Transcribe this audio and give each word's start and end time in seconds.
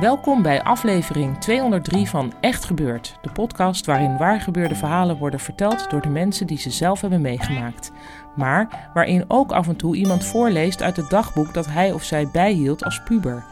Welkom 0.00 0.42
bij 0.42 0.62
aflevering 0.62 1.38
203 1.38 2.08
van 2.08 2.32
Echt 2.40 2.64
Gebeurd, 2.64 3.18
de 3.22 3.30
podcast 3.32 3.86
waarin 3.86 4.16
waargebeurde 4.16 4.74
verhalen 4.74 5.16
worden 5.16 5.40
verteld 5.40 5.90
door 5.90 6.00
de 6.00 6.08
mensen 6.08 6.46
die 6.46 6.58
ze 6.58 6.70
zelf 6.70 7.00
hebben 7.00 7.20
meegemaakt. 7.20 7.92
Maar 8.36 8.90
waarin 8.94 9.24
ook 9.28 9.52
af 9.52 9.68
en 9.68 9.76
toe 9.76 9.96
iemand 9.96 10.24
voorleest 10.24 10.82
uit 10.82 10.96
het 10.96 11.10
dagboek 11.10 11.54
dat 11.54 11.66
hij 11.66 11.92
of 11.92 12.02
zij 12.02 12.28
bijhield 12.32 12.84
als 12.84 13.02
puber. 13.02 13.44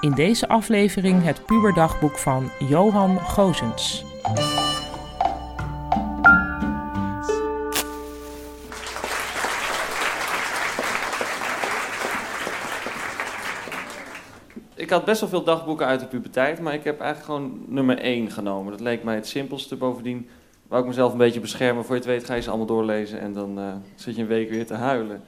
In 0.00 0.10
deze 0.10 0.48
aflevering 0.48 1.24
het 1.24 1.46
puberdagboek 1.46 2.18
van 2.18 2.50
Johan 2.68 3.20
Gozens. 3.20 4.04
Ik 14.88 14.94
had 14.94 15.04
best 15.04 15.20
wel 15.20 15.28
veel 15.28 15.42
dagboeken 15.42 15.86
uit 15.86 16.00
de 16.00 16.06
puberteit, 16.06 16.60
maar 16.60 16.74
ik 16.74 16.84
heb 16.84 17.00
eigenlijk 17.00 17.24
gewoon 17.24 17.64
nummer 17.66 17.98
1 17.98 18.30
genomen. 18.30 18.70
Dat 18.70 18.80
leek 18.80 19.02
mij 19.02 19.14
het 19.14 19.26
simpelste. 19.26 19.76
Bovendien 19.76 20.28
wou 20.68 20.82
ik 20.82 20.88
mezelf 20.88 21.12
een 21.12 21.18
beetje 21.18 21.40
beschermen. 21.40 21.84
Voor 21.84 21.94
je 21.94 22.00
het 22.00 22.10
weet 22.10 22.24
ga 22.24 22.34
je 22.34 22.40
ze 22.40 22.48
allemaal 22.48 22.66
doorlezen 22.66 23.20
en 23.20 23.32
dan 23.32 23.58
eh, 23.58 23.72
zit 23.94 24.16
je 24.16 24.22
een 24.22 24.28
week 24.28 24.50
weer 24.50 24.66
te 24.66 24.74
huilen. 24.74 25.22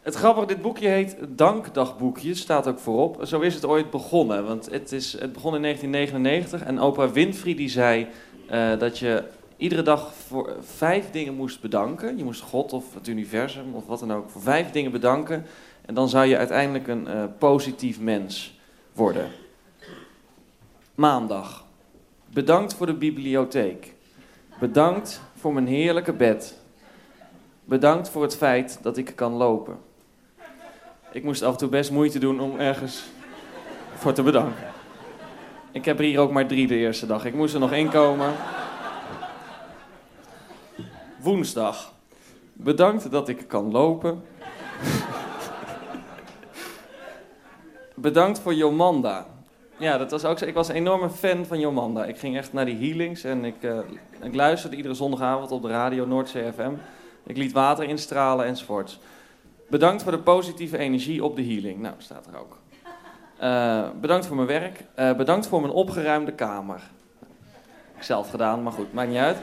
Het 0.00 0.14
grappige, 0.14 0.46
dit 0.46 0.62
boekje 0.62 0.88
heet 0.88 1.16
Dankdagboekje, 1.28 2.34
staat 2.34 2.68
ook 2.68 2.78
voorop. 2.78 3.20
Zo 3.22 3.40
is 3.40 3.54
het 3.54 3.64
ooit 3.64 3.90
begonnen, 3.90 4.46
want 4.46 4.70
het, 4.70 4.92
is, 4.92 5.12
het 5.12 5.32
begon 5.32 5.54
in 5.54 5.62
1999 5.62 6.62
en 6.62 6.80
Oprah 6.80 7.10
Winfrey 7.10 7.54
die 7.54 7.68
zei 7.68 8.06
eh, 8.48 8.78
dat 8.78 8.98
je 8.98 9.24
iedere 9.56 9.82
dag 9.82 10.14
voor 10.14 10.56
vijf 10.60 11.10
dingen 11.10 11.34
moest 11.34 11.60
bedanken. 11.60 12.16
Je 12.16 12.24
moest 12.24 12.40
God 12.40 12.72
of 12.72 12.94
het 12.94 13.08
universum 13.08 13.74
of 13.74 13.86
wat 13.86 13.98
dan 13.98 14.12
ook 14.12 14.30
voor 14.30 14.42
vijf 14.42 14.70
dingen 14.70 14.92
bedanken. 14.92 15.46
En 15.86 15.94
dan 15.94 16.08
zou 16.08 16.26
je 16.26 16.36
uiteindelijk 16.36 16.88
een 16.88 17.08
eh, 17.08 17.24
positief 17.38 18.00
mens 18.00 18.60
worden. 18.92 19.30
Maandag. 20.94 21.64
Bedankt 22.26 22.74
voor 22.74 22.86
de 22.86 22.94
bibliotheek. 22.94 23.94
Bedankt 24.60 25.20
voor 25.36 25.52
mijn 25.52 25.66
heerlijke 25.66 26.12
bed. 26.12 26.58
Bedankt 27.64 28.08
voor 28.08 28.22
het 28.22 28.36
feit 28.36 28.78
dat 28.82 28.96
ik 28.96 29.12
kan 29.14 29.32
lopen. 29.32 29.78
Ik 31.12 31.24
moest 31.24 31.42
af 31.42 31.52
en 31.52 31.58
toe 31.58 31.68
best 31.68 31.90
moeite 31.90 32.18
doen 32.18 32.40
om 32.40 32.58
ergens 32.58 33.04
voor 33.94 34.12
te 34.12 34.22
bedanken. 34.22 34.66
Ik 35.72 35.84
heb 35.84 35.98
er 35.98 36.04
hier 36.04 36.18
ook 36.18 36.30
maar 36.30 36.46
drie 36.46 36.66
de 36.66 36.74
eerste 36.74 37.06
dag. 37.06 37.24
Ik 37.24 37.34
moest 37.34 37.54
er 37.54 37.60
nog 37.60 37.72
één 37.72 37.90
komen. 37.90 38.32
Woensdag. 41.20 41.92
Bedankt 42.52 43.10
dat 43.10 43.28
ik 43.28 43.48
kan 43.48 43.70
lopen. 43.70 44.24
Bedankt 47.94 48.38
voor 48.38 48.54
Jomanda. 48.54 49.26
Ja, 49.76 49.98
dat 49.98 50.10
was 50.10 50.24
ook. 50.24 50.40
Ik 50.40 50.54
was 50.54 50.68
een 50.68 50.74
enorme 50.74 51.10
fan 51.10 51.46
van 51.46 51.60
Jomanda. 51.60 52.04
Ik 52.04 52.18
ging 52.18 52.36
echt 52.36 52.52
naar 52.52 52.64
die 52.64 52.76
healings 52.76 53.24
en 53.24 53.44
ik, 53.44 53.62
eh, 53.62 53.78
ik 54.22 54.34
luisterde 54.34 54.76
iedere 54.76 54.94
zondagavond 54.94 55.50
op 55.50 55.62
de 55.62 55.68
radio 55.68 56.06
Noordzee 56.06 56.52
FM. 56.52 56.72
Ik 57.26 57.36
liet 57.36 57.52
water 57.52 57.84
instralen 57.84 58.46
enzovoorts. 58.46 58.98
Bedankt 59.68 60.02
voor 60.02 60.12
de 60.12 60.18
positieve 60.18 60.78
energie 60.78 61.24
op 61.24 61.36
de 61.36 61.44
healing. 61.44 61.80
Nou, 61.80 61.94
staat 61.98 62.26
er 62.26 62.38
ook. 62.38 62.58
Eh, 63.38 63.82
bedankt 64.00 64.26
voor 64.26 64.36
mijn 64.36 64.48
werk. 64.48 64.84
Eh, 64.94 65.12
bedankt 65.12 65.46
voor 65.46 65.60
mijn 65.60 65.72
opgeruimde 65.72 66.32
kamer. 66.32 66.80
Zelf 67.98 68.30
gedaan, 68.30 68.62
maar 68.62 68.72
goed, 68.72 68.92
maakt 68.92 69.08
niet 69.08 69.18
uit. 69.18 69.36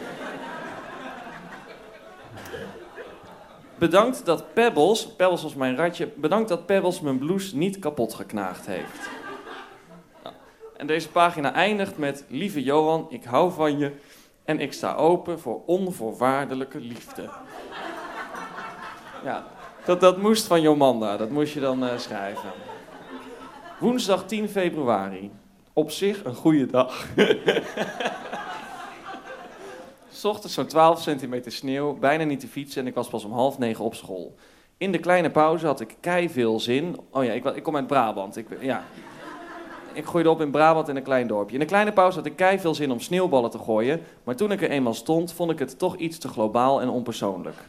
Bedankt 3.79 4.25
dat 4.25 4.53
Pebbles, 4.53 5.07
Pebbles 5.07 5.41
was 5.41 5.55
mijn 5.55 5.75
ratje, 5.75 6.07
bedankt 6.15 6.49
dat 6.49 6.65
Pebbles 6.65 7.01
mijn 7.01 7.17
blouse 7.17 7.57
niet 7.57 7.79
kapot 7.79 8.13
geknaagd 8.13 8.65
heeft. 8.65 9.09
Nou, 10.23 10.35
en 10.77 10.87
deze 10.87 11.09
pagina 11.09 11.53
eindigt 11.53 11.97
met: 11.97 12.25
Lieve 12.27 12.63
Johan, 12.63 13.07
ik 13.09 13.23
hou 13.23 13.51
van 13.51 13.77
je 13.77 13.91
en 14.45 14.59
ik 14.59 14.73
sta 14.73 14.95
open 14.95 15.39
voor 15.39 15.61
onvoorwaardelijke 15.65 16.79
liefde. 16.79 17.29
Ja, 19.23 19.47
dat, 19.85 20.01
dat 20.01 20.17
moest 20.17 20.47
van 20.47 20.61
Jomanda, 20.61 21.17
dat 21.17 21.29
moest 21.29 21.53
je 21.53 21.59
dan 21.59 21.85
eh, 21.85 21.97
schrijven. 21.97 22.51
Woensdag 23.79 24.25
10 24.25 24.49
februari. 24.49 25.31
Op 25.73 25.91
zich 25.91 26.23
een 26.23 26.35
goede 26.35 26.65
dag. 26.65 27.05
S 30.19 30.25
ochtends 30.25 30.53
zo'n 30.53 30.65
12 30.65 31.01
centimeter 31.01 31.51
sneeuw, 31.51 31.93
bijna 31.93 32.23
niet 32.23 32.39
te 32.39 32.47
fietsen 32.47 32.81
en 32.81 32.87
ik 32.87 32.93
was 32.93 33.07
pas 33.07 33.23
om 33.23 33.31
half 33.31 33.57
negen 33.57 33.85
op 33.85 33.95
school. 33.95 34.35
In 34.77 34.91
de 34.91 34.97
kleine 34.97 35.29
pauze 35.29 35.65
had 35.65 35.79
ik 35.79 35.95
kei 35.99 36.29
veel 36.29 36.59
zin. 36.59 36.99
Oh 37.11 37.23
ja, 37.23 37.31
ik, 37.31 37.45
ik 37.45 37.63
kom 37.63 37.75
uit 37.75 37.87
Brabant. 37.87 38.37
Ik, 38.37 38.47
ja. 38.59 38.83
ik 39.93 40.05
groeide 40.05 40.29
op 40.29 40.41
in 40.41 40.51
Brabant 40.51 40.87
in 40.87 40.95
een 40.95 41.03
klein 41.03 41.27
dorpje. 41.27 41.53
In 41.53 41.59
de 41.59 41.65
kleine 41.65 41.93
pauze 41.93 42.17
had 42.17 42.25
ik 42.25 42.35
kei 42.35 42.59
veel 42.59 42.75
zin 42.75 42.91
om 42.91 42.99
sneeuwballen 42.99 43.49
te 43.49 43.57
gooien. 43.57 44.01
Maar 44.23 44.35
toen 44.35 44.51
ik 44.51 44.61
er 44.61 44.69
eenmaal 44.69 44.93
stond, 44.93 45.33
vond 45.33 45.51
ik 45.51 45.59
het 45.59 45.79
toch 45.79 45.95
iets 45.95 46.17
te 46.17 46.27
globaal 46.27 46.81
en 46.81 46.89
onpersoonlijk. 46.89 47.57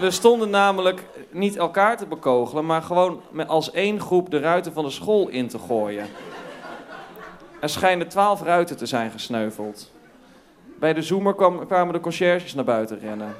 We 0.00 0.10
stonden 0.10 0.50
namelijk 0.50 1.02
niet 1.30 1.56
elkaar 1.56 1.96
te 1.96 2.06
bekogelen, 2.06 2.66
maar 2.66 2.82
gewoon 2.82 3.20
als 3.46 3.70
één 3.70 4.00
groep 4.00 4.30
de 4.30 4.38
ruiten 4.38 4.72
van 4.72 4.84
de 4.84 4.90
school 4.90 5.28
in 5.28 5.48
te 5.48 5.58
gooien. 5.58 6.06
Er 7.64 7.70
schijnen 7.70 8.08
twaalf 8.08 8.42
ruiten 8.42 8.76
te 8.76 8.86
zijn 8.86 9.10
gesneuveld. 9.10 9.90
Bij 10.78 10.92
de 10.92 11.02
zoemer 11.02 11.34
kwam- 11.34 11.66
kwamen 11.66 11.92
de 11.92 12.00
conciërges 12.00 12.54
naar 12.54 12.64
buiten 12.64 12.98
rennen. 12.98 13.34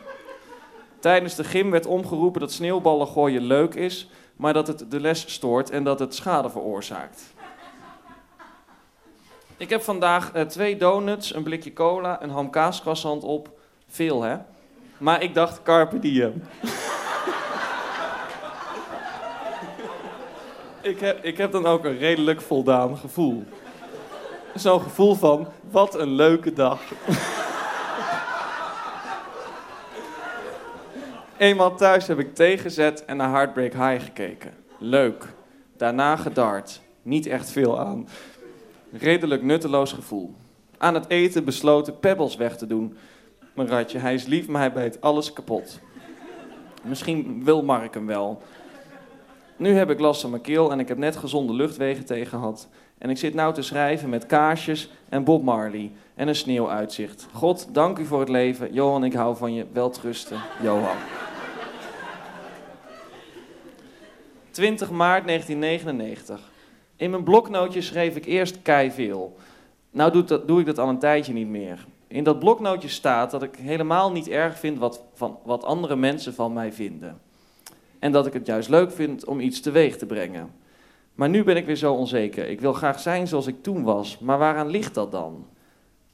Tijdens 0.98 1.34
de 1.34 1.44
gym 1.44 1.70
werd 1.70 1.86
omgeroepen 1.86 2.40
dat 2.40 2.52
sneeuwballen 2.52 3.06
gooien 3.06 3.42
leuk 3.42 3.74
is, 3.74 4.08
maar 4.36 4.52
dat 4.52 4.66
het 4.66 4.90
de 4.90 5.00
les 5.00 5.32
stoort 5.32 5.70
en 5.70 5.84
dat 5.84 5.98
het 5.98 6.14
schade 6.14 6.50
veroorzaakt. 6.50 7.22
Ik 9.56 9.70
heb 9.70 9.82
vandaag 9.82 10.32
eh, 10.32 10.42
twee 10.42 10.76
donuts, 10.76 11.34
een 11.34 11.42
blikje 11.42 11.72
cola, 11.72 12.22
een 12.22 12.30
hamkaascroissant 12.30 13.24
op. 13.24 13.48
Veel, 13.88 14.22
hè? 14.22 14.36
Maar 14.98 15.22
ik 15.22 15.34
dacht, 15.34 15.62
carpe 15.62 15.98
diem. 15.98 16.42
ik, 20.92 21.00
heb, 21.00 21.24
ik 21.24 21.36
heb 21.36 21.52
dan 21.52 21.66
ook 21.66 21.84
een 21.84 21.98
redelijk 21.98 22.40
voldaan 22.40 22.96
gevoel. 22.96 23.44
Zo'n 24.54 24.80
gevoel 24.80 25.14
van, 25.14 25.48
wat 25.70 25.94
een 25.98 26.10
leuke 26.10 26.52
dag. 26.52 26.80
Eenmaal 31.36 31.76
thuis 31.76 32.06
heb 32.06 32.18
ik 32.18 32.34
thee 32.34 32.58
gezet 32.58 33.04
en 33.04 33.16
naar 33.16 33.30
Heartbreak 33.30 33.72
High 33.72 34.04
gekeken. 34.04 34.54
Leuk. 34.78 35.34
Daarna 35.76 36.16
gedart. 36.16 36.80
Niet 37.02 37.26
echt 37.26 37.50
veel 37.50 37.80
aan. 37.80 38.08
Redelijk 38.92 39.42
nutteloos 39.42 39.92
gevoel. 39.92 40.34
Aan 40.78 40.94
het 40.94 41.08
eten 41.08 41.44
besloten 41.44 41.98
Pebbles 41.98 42.36
weg 42.36 42.56
te 42.56 42.66
doen. 42.66 42.96
Mijn 43.54 43.68
ratje, 43.68 43.98
hij 43.98 44.14
is 44.14 44.24
lief, 44.24 44.46
maar 44.48 44.60
hij 44.60 44.72
bijt 44.72 45.00
alles 45.00 45.32
kapot. 45.32 45.80
Misschien 46.82 47.44
wil 47.44 47.62
Mark 47.62 47.94
hem 47.94 48.06
wel. 48.06 48.42
Nu 49.56 49.74
heb 49.74 49.90
ik 49.90 50.00
last 50.00 50.20
van 50.20 50.30
mijn 50.30 50.42
keel 50.42 50.72
en 50.72 50.80
ik 50.80 50.88
heb 50.88 50.98
net 50.98 51.16
gezonde 51.16 51.52
luchtwegen 51.52 52.04
tegen 52.04 52.26
gehad. 52.26 52.68
En 52.98 53.10
ik 53.10 53.18
zit 53.18 53.34
nou 53.34 53.54
te 53.54 53.62
schrijven 53.62 54.08
met 54.08 54.26
kaarsjes 54.26 54.90
en 55.08 55.24
Bob 55.24 55.42
Marley 55.42 55.90
en 56.14 56.28
een 56.28 56.34
sneeuwuitzicht. 56.34 57.26
God, 57.32 57.68
dank 57.72 57.98
u 57.98 58.04
voor 58.04 58.20
het 58.20 58.28
leven. 58.28 58.72
Johan, 58.72 59.04
ik 59.04 59.12
hou 59.12 59.36
van 59.36 59.54
je. 59.54 59.66
Weltrusten, 59.72 60.40
Johan. 60.62 60.96
20 64.50 64.90
maart 64.90 65.26
1999. 65.26 66.52
In 66.96 67.10
mijn 67.10 67.24
bloknootje 67.24 67.80
schreef 67.80 68.16
ik 68.16 68.24
eerst 68.24 68.62
kei 68.62 68.90
veel. 68.90 69.36
Nou 69.90 70.12
doe, 70.12 70.24
dat, 70.24 70.46
doe 70.46 70.60
ik 70.60 70.66
dat 70.66 70.78
al 70.78 70.88
een 70.88 70.98
tijdje 70.98 71.32
niet 71.32 71.48
meer. 71.48 71.86
In 72.06 72.24
dat 72.24 72.38
bloknootje 72.38 72.88
staat 72.88 73.30
dat 73.30 73.42
ik 73.42 73.56
helemaal 73.56 74.12
niet 74.12 74.28
erg 74.28 74.58
vind 74.58 74.78
wat, 74.78 75.02
van, 75.14 75.38
wat 75.44 75.64
andere 75.64 75.96
mensen 75.96 76.34
van 76.34 76.52
mij 76.52 76.72
vinden. 76.72 77.20
En 77.98 78.12
dat 78.12 78.26
ik 78.26 78.32
het 78.32 78.46
juist 78.46 78.68
leuk 78.68 78.92
vind 78.92 79.24
om 79.24 79.40
iets 79.40 79.60
teweeg 79.60 79.96
te 79.96 80.06
brengen. 80.06 80.50
Maar 81.14 81.28
nu 81.28 81.44
ben 81.44 81.56
ik 81.56 81.66
weer 81.66 81.76
zo 81.76 81.94
onzeker. 81.94 82.48
Ik 82.48 82.60
wil 82.60 82.72
graag 82.72 83.00
zijn 83.00 83.28
zoals 83.28 83.46
ik 83.46 83.62
toen 83.62 83.82
was. 83.82 84.18
Maar 84.18 84.38
waaraan 84.38 84.68
ligt 84.68 84.94
dat 84.94 85.12
dan? 85.12 85.46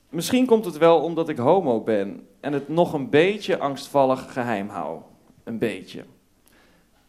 Misschien 0.08 0.47
komt 0.47 0.64
het 0.64 0.79
wel 0.79 1.00
omdat 1.00 1.29
ik 1.29 1.38
homo 1.38 1.81
ben 1.81 2.26
en 2.41 2.52
het 2.52 2.69
nog 2.69 2.93
een 2.93 3.11
beetje 3.11 3.58
angstvallig 3.58 4.32
geheim 4.32 4.69
hou. 4.69 5.00
Een 5.44 5.58
beetje. 5.58 6.05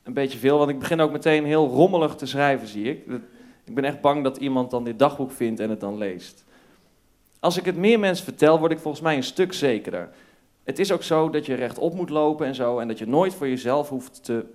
Een 0.03 0.13
beetje 0.13 0.37
veel, 0.37 0.57
want 0.57 0.69
ik 0.69 0.79
begin 0.79 1.01
ook 1.01 1.11
meteen 1.11 1.45
heel 1.45 1.67
rommelig 1.67 2.15
te 2.15 2.25
schrijven, 2.25 2.67
zie 2.67 2.89
ik. 2.89 3.05
Ik 3.63 3.75
ben 3.75 3.83
echt 3.83 4.01
bang 4.01 4.23
dat 4.23 4.37
iemand 4.37 4.71
dan 4.71 4.83
dit 4.83 4.99
dagboek 4.99 5.31
vindt 5.31 5.59
en 5.59 5.69
het 5.69 5.79
dan 5.79 5.97
leest. 5.97 6.45
Als 7.39 7.57
ik 7.57 7.65
het 7.65 7.77
meer 7.77 7.99
mensen 7.99 8.25
vertel, 8.25 8.59
word 8.59 8.71
ik 8.71 8.79
volgens 8.79 9.03
mij 9.03 9.15
een 9.15 9.23
stuk 9.23 9.53
zekerder. 9.53 10.09
Het 10.63 10.79
is 10.79 10.91
ook 10.91 11.03
zo 11.03 11.29
dat 11.29 11.45
je 11.45 11.53
rechtop 11.53 11.93
moet 11.93 12.09
lopen 12.09 12.45
en 12.45 12.55
zo, 12.55 12.79
en 12.79 12.87
dat 12.87 12.99
je 12.99 13.07
nooit 13.07 13.33
voor 13.33 13.47
jezelf 13.47 13.89
hoeft 13.89 14.23
te 14.23 14.45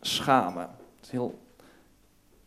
schamen. 0.00 0.62
Het 0.96 1.04
is 1.04 1.10
heel, 1.10 1.38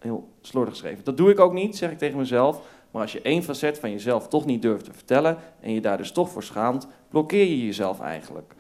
heel 0.08 0.30
slordig 0.42 0.74
geschreven. 0.74 1.04
Dat 1.04 1.18
doe 1.18 1.30
ik 1.30 1.40
ook 1.40 1.54
niet, 1.54 1.78
zeg 1.78 1.92
ik 1.92 1.98
tegen 1.98 2.18
mezelf. 2.18 2.62
Maar 2.92 3.02
als 3.02 3.12
je 3.12 3.22
één 3.22 3.44
facet 3.44 3.80
van 3.80 3.92
jezelf 3.92 4.28
toch 4.28 4.46
niet 4.46 4.62
durft 4.62 4.86
te 4.86 4.94
vertellen 4.94 5.38
en 5.60 5.72
je 5.72 5.82
daar 5.82 5.98
dus 5.98 6.12
toch 6.12 6.30
voor 6.30 6.44
schaamt, 6.44 6.88
blokkeer 7.10 7.46
je 7.46 7.66
jezelf 7.66 8.00
eigenlijk. 8.00 8.54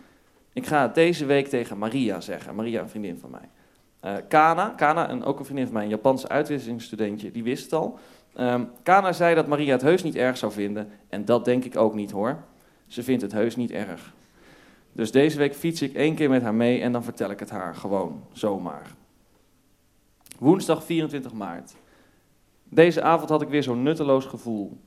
Ik 0.53 0.65
ga 0.65 0.81
het 0.81 0.95
deze 0.95 1.25
week 1.25 1.47
tegen 1.47 1.77
Maria 1.77 2.21
zeggen. 2.21 2.55
Maria, 2.55 2.81
een 2.81 2.89
vriendin 2.89 3.17
van 3.17 3.29
mij. 3.29 3.49
Uh, 4.03 4.21
Kana, 4.27 4.69
Kana 4.69 5.09
en 5.09 5.23
ook 5.23 5.39
een 5.39 5.45
vriendin 5.45 5.65
van 5.65 5.73
mij, 5.73 5.83
een 5.83 5.89
Japanse 5.89 6.27
uitwisselingsstudentje, 6.27 7.31
die 7.31 7.43
wist 7.43 7.63
het 7.63 7.73
al. 7.73 7.99
Um, 8.39 8.69
Kana 8.83 9.13
zei 9.13 9.35
dat 9.35 9.47
Maria 9.47 9.71
het 9.71 9.81
heus 9.81 10.03
niet 10.03 10.15
erg 10.15 10.37
zou 10.37 10.51
vinden. 10.51 10.89
En 11.09 11.25
dat 11.25 11.45
denk 11.45 11.63
ik 11.63 11.77
ook 11.77 11.93
niet 11.93 12.11
hoor. 12.11 12.37
Ze 12.87 13.03
vindt 13.03 13.21
het 13.21 13.31
heus 13.31 13.55
niet 13.55 13.71
erg. 13.71 14.13
Dus 14.91 15.11
deze 15.11 15.37
week 15.37 15.55
fiets 15.55 15.81
ik 15.81 15.93
één 15.93 16.15
keer 16.15 16.29
met 16.29 16.41
haar 16.41 16.53
mee 16.53 16.81
en 16.81 16.91
dan 16.91 17.03
vertel 17.03 17.31
ik 17.31 17.39
het 17.39 17.49
haar 17.49 17.75
gewoon, 17.75 18.23
zomaar. 18.31 18.95
Woensdag 20.39 20.83
24 20.83 21.33
maart. 21.33 21.75
Deze 22.63 23.01
avond 23.01 23.29
had 23.29 23.41
ik 23.41 23.49
weer 23.49 23.63
zo'n 23.63 23.83
nutteloos 23.83 24.25
gevoel. 24.25 24.77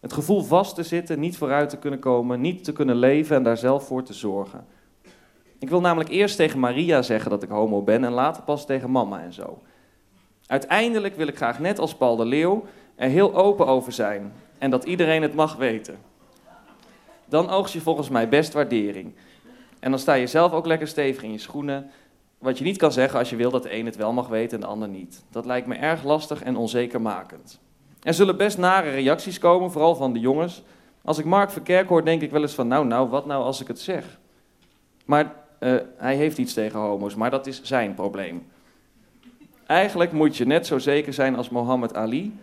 Het 0.00 0.12
gevoel 0.12 0.42
vast 0.42 0.74
te 0.74 0.82
zitten, 0.82 1.20
niet 1.20 1.36
vooruit 1.36 1.68
te 1.68 1.78
kunnen 1.78 1.98
komen, 1.98 2.40
niet 2.40 2.64
te 2.64 2.72
kunnen 2.72 2.96
leven 2.96 3.36
en 3.36 3.42
daar 3.42 3.56
zelf 3.56 3.86
voor 3.86 4.02
te 4.02 4.12
zorgen. 4.12 4.66
Ik 5.58 5.68
wil 5.68 5.80
namelijk 5.80 6.10
eerst 6.10 6.36
tegen 6.36 6.60
Maria 6.60 7.02
zeggen 7.02 7.30
dat 7.30 7.42
ik 7.42 7.48
homo 7.48 7.82
ben 7.82 8.04
en 8.04 8.12
later 8.12 8.42
pas 8.42 8.66
tegen 8.66 8.90
mama 8.90 9.22
en 9.22 9.32
zo. 9.32 9.62
Uiteindelijk 10.46 11.16
wil 11.16 11.26
ik 11.26 11.36
graag 11.36 11.58
net 11.58 11.78
als 11.78 11.94
Paul 11.94 12.16
de 12.16 12.24
Leeuw 12.24 12.64
er 12.94 13.08
heel 13.08 13.34
open 13.34 13.66
over 13.66 13.92
zijn 13.92 14.32
en 14.58 14.70
dat 14.70 14.84
iedereen 14.84 15.22
het 15.22 15.34
mag 15.34 15.56
weten. 15.56 15.98
Dan 17.24 17.50
oogst 17.50 17.72
je 17.74 17.80
volgens 17.80 18.08
mij 18.08 18.28
best 18.28 18.52
waardering. 18.52 19.14
En 19.80 19.90
dan 19.90 19.98
sta 20.00 20.14
je 20.14 20.26
zelf 20.26 20.52
ook 20.52 20.66
lekker 20.66 20.88
stevig 20.88 21.22
in 21.22 21.32
je 21.32 21.38
schoenen. 21.38 21.90
Wat 22.38 22.58
je 22.58 22.64
niet 22.64 22.76
kan 22.76 22.92
zeggen 22.92 23.18
als 23.18 23.30
je 23.30 23.36
wil 23.36 23.50
dat 23.50 23.62
de 23.62 23.74
een 23.74 23.86
het 23.86 23.96
wel 23.96 24.12
mag 24.12 24.28
weten 24.28 24.54
en 24.54 24.60
de 24.60 24.70
ander 24.70 24.88
niet. 24.88 25.24
Dat 25.30 25.46
lijkt 25.46 25.66
me 25.66 25.74
erg 25.74 26.04
lastig 26.04 26.42
en 26.42 26.56
onzekermakend. 26.56 27.60
Er 28.02 28.14
zullen 28.14 28.36
best 28.36 28.58
nare 28.58 28.90
reacties 28.90 29.38
komen, 29.38 29.70
vooral 29.70 29.94
van 29.94 30.12
de 30.12 30.20
jongens. 30.20 30.62
Als 31.02 31.18
ik 31.18 31.24
Mark 31.24 31.50
Verkerk 31.50 31.88
hoor, 31.88 32.04
denk 32.04 32.22
ik 32.22 32.30
wel 32.30 32.42
eens 32.42 32.54
van, 32.54 32.68
nou, 32.68 32.86
nou, 32.86 33.08
wat 33.08 33.26
nou 33.26 33.44
als 33.44 33.60
ik 33.60 33.68
het 33.68 33.80
zeg? 33.80 34.18
Maar 35.04 35.34
uh, 35.60 35.76
hij 35.96 36.16
heeft 36.16 36.38
iets 36.38 36.52
tegen 36.52 36.78
homo's, 36.78 37.14
maar 37.14 37.30
dat 37.30 37.46
is 37.46 37.62
zijn 37.62 37.94
probleem. 37.94 38.46
Eigenlijk 39.66 40.12
moet 40.12 40.36
je 40.36 40.46
net 40.46 40.66
zo 40.66 40.78
zeker 40.78 41.12
zijn 41.12 41.36
als 41.36 41.48
Mohammed 41.48 41.94
Ali, 41.94 42.38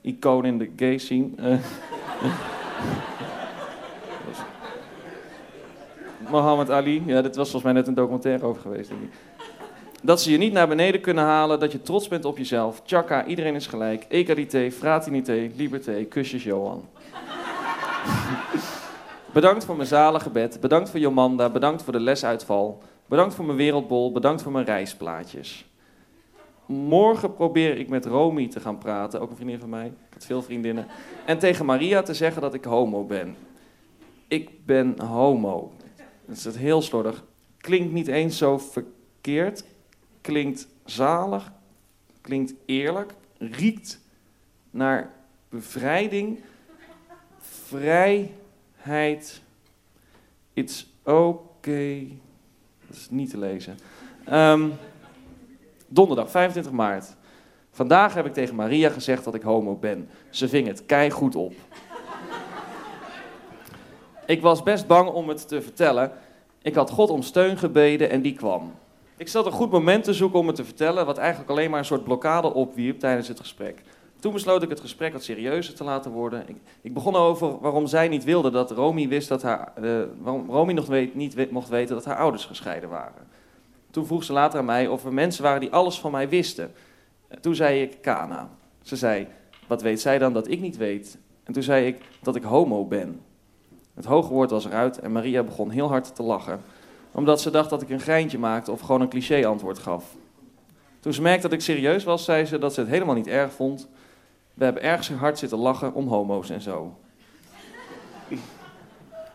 icoon 0.00 0.44
in 0.44 0.58
de 0.58 0.70
gay 0.76 0.98
scene. 0.98 1.28
Uh, 1.38 1.58
Mohammed 6.32 6.70
Ali, 6.70 7.02
ja, 7.06 7.22
dit 7.22 7.36
was 7.36 7.50
volgens 7.50 7.72
mij 7.72 7.72
net 7.72 7.86
een 7.86 7.94
documentaire 7.94 8.44
over 8.44 8.62
geweest. 8.62 8.88
Denk 8.88 9.02
ik. 9.02 9.10
Dat 10.02 10.22
ze 10.22 10.30
je 10.30 10.38
niet 10.38 10.52
naar 10.52 10.68
beneden 10.68 11.00
kunnen 11.00 11.24
halen, 11.24 11.60
dat 11.60 11.72
je 11.72 11.82
trots 11.82 12.08
bent 12.08 12.24
op 12.24 12.38
jezelf. 12.38 12.82
Tjaka, 12.84 13.26
iedereen 13.26 13.54
is 13.54 13.66
gelijk. 13.66 14.06
Egalité, 14.08 14.70
fraternité, 14.70 15.50
liberté, 15.56 16.04
kusjes 16.04 16.44
Johan. 16.44 16.88
bedankt 19.32 19.64
voor 19.64 19.76
mijn 19.76 19.88
zalige 19.88 20.30
bed, 20.30 20.60
bedankt 20.60 20.90
voor 20.90 21.00
Jomanda, 21.00 21.50
bedankt 21.50 21.82
voor 21.82 21.92
de 21.92 22.00
lesuitval. 22.00 22.82
Bedankt 23.06 23.34
voor 23.34 23.44
mijn 23.44 23.56
wereldbol, 23.56 24.12
bedankt 24.12 24.42
voor 24.42 24.52
mijn 24.52 24.64
reisplaatjes. 24.64 25.64
Morgen 26.66 27.34
probeer 27.34 27.78
ik 27.78 27.88
met 27.88 28.06
Romy 28.06 28.48
te 28.48 28.60
gaan 28.60 28.78
praten, 28.78 29.20
ook 29.20 29.30
een 29.30 29.36
vriendin 29.36 29.60
van 29.60 29.68
mij. 29.68 29.86
Ik 29.86 30.12
had 30.12 30.24
veel 30.24 30.42
vriendinnen. 30.42 30.86
En 31.24 31.38
tegen 31.38 31.64
Maria 31.64 32.02
te 32.02 32.14
zeggen 32.14 32.42
dat 32.42 32.54
ik 32.54 32.64
homo 32.64 33.04
ben. 33.04 33.36
Ik 34.28 34.66
ben 34.66 35.00
homo. 35.00 35.72
Dat 36.32 36.40
is 36.40 36.46
het 36.46 36.58
heel 36.58 36.82
slordig. 36.82 37.24
Klinkt 37.58 37.92
niet 37.92 38.06
eens 38.06 38.38
zo 38.38 38.58
verkeerd. 38.58 39.64
Klinkt 40.20 40.68
zalig. 40.84 41.52
Klinkt 42.20 42.54
eerlijk. 42.64 43.14
Riekt 43.38 44.00
naar 44.70 45.12
bevrijding. 45.48 46.40
Vrijheid. 47.40 49.42
It's 50.52 50.86
okay. 51.02 52.18
Dat 52.86 52.96
is 52.96 53.10
niet 53.10 53.30
te 53.30 53.38
lezen. 53.38 53.78
Um, 54.32 54.72
donderdag 55.88 56.30
25 56.30 56.72
maart. 56.72 57.16
Vandaag 57.70 58.14
heb 58.14 58.26
ik 58.26 58.32
tegen 58.32 58.54
Maria 58.54 58.90
gezegd 58.90 59.24
dat 59.24 59.34
ik 59.34 59.42
homo 59.42 59.76
ben. 59.76 60.08
Ze 60.30 60.48
ving 60.48 60.66
het 60.66 60.86
kei 60.86 61.10
goed 61.10 61.36
op. 61.36 61.54
Ik 64.32 64.40
was 64.40 64.62
best 64.62 64.86
bang 64.86 65.08
om 65.08 65.28
het 65.28 65.48
te 65.48 65.62
vertellen. 65.62 66.12
Ik 66.62 66.74
had 66.74 66.90
God 66.90 67.10
om 67.10 67.22
steun 67.22 67.58
gebeden 67.58 68.10
en 68.10 68.22
die 68.22 68.32
kwam. 68.32 68.74
Ik 69.16 69.28
zat 69.28 69.46
een 69.46 69.52
goed 69.52 69.70
moment 69.70 70.04
te 70.04 70.12
zoeken 70.12 70.38
om 70.38 70.46
het 70.46 70.56
te 70.56 70.64
vertellen, 70.64 71.06
wat 71.06 71.18
eigenlijk 71.18 71.50
alleen 71.50 71.70
maar 71.70 71.78
een 71.78 71.84
soort 71.84 72.04
blokkade 72.04 72.54
opwierp 72.54 72.98
tijdens 72.98 73.28
het 73.28 73.40
gesprek. 73.40 73.82
Toen 74.20 74.32
besloot 74.32 74.62
ik 74.62 74.68
het 74.68 74.80
gesprek 74.80 75.12
wat 75.12 75.22
serieuzer 75.22 75.74
te 75.74 75.84
laten 75.84 76.10
worden. 76.10 76.44
Ik, 76.82 76.94
begon 76.94 77.16
over 77.16 77.58
waarom 77.60 77.86
zij 77.86 78.08
niet 78.08 78.24
wilde 78.24 78.50
dat 78.50 78.70
Romy 78.70 79.08
wist 79.08 79.28
dat 79.28 79.42
haar, 79.42 79.72
uh, 79.82 80.02
waarom 80.20 80.50
Romy 80.50 80.72
nog 80.72 80.86
weet, 80.86 81.14
niet 81.14 81.50
mocht 81.50 81.68
weten 81.68 81.94
dat 81.94 82.04
haar 82.04 82.18
ouders 82.18 82.44
gescheiden 82.44 82.88
waren. 82.88 83.26
Toen 83.90 84.06
vroeg 84.06 84.24
ze 84.24 84.32
later 84.32 84.58
aan 84.58 84.64
mij 84.64 84.88
of 84.88 85.04
er 85.04 85.12
mensen 85.12 85.42
waren 85.42 85.60
die 85.60 85.72
alles 85.72 86.00
van 86.00 86.10
mij 86.10 86.28
wisten. 86.28 86.72
Toen 87.40 87.54
zei 87.54 87.82
ik 87.82 87.98
Kana. 88.00 88.48
Ze 88.82 88.96
zei, 88.96 89.26
wat 89.66 89.82
weet 89.82 90.00
zij 90.00 90.18
dan 90.18 90.32
dat 90.32 90.48
ik 90.48 90.60
niet 90.60 90.76
weet? 90.76 91.18
En 91.44 91.52
toen 91.52 91.62
zei 91.62 91.86
ik 91.86 91.96
dat 92.22 92.36
ik 92.36 92.42
homo 92.42 92.84
ben. 92.84 93.20
Het 93.94 94.04
hoge 94.04 94.32
woord 94.32 94.50
was 94.50 94.64
eruit 94.64 94.98
en 94.98 95.12
Maria 95.12 95.42
begon 95.42 95.70
heel 95.70 95.88
hard 95.88 96.14
te 96.14 96.22
lachen, 96.22 96.60
omdat 97.12 97.40
ze 97.40 97.50
dacht 97.50 97.70
dat 97.70 97.82
ik 97.82 97.90
een 97.90 98.00
geintje 98.00 98.38
maakte 98.38 98.70
of 98.70 98.80
gewoon 98.80 99.00
een 99.00 99.08
cliché-antwoord 99.08 99.78
gaf. 99.78 100.04
Toen 101.00 101.12
ze 101.12 101.22
merkte 101.22 101.42
dat 101.42 101.52
ik 101.52 101.60
serieus 101.60 102.04
was, 102.04 102.24
zei 102.24 102.44
ze 102.44 102.58
dat 102.58 102.74
ze 102.74 102.80
het 102.80 102.88
helemaal 102.88 103.14
niet 103.14 103.26
erg 103.26 103.52
vond. 103.52 103.88
We 104.54 104.64
hebben 104.64 104.82
ergens 104.82 105.10
hard 105.10 105.38
zitten 105.38 105.58
lachen 105.58 105.94
om 105.94 106.08
homo's 106.08 106.50
en 106.50 106.60
zo. 106.60 106.94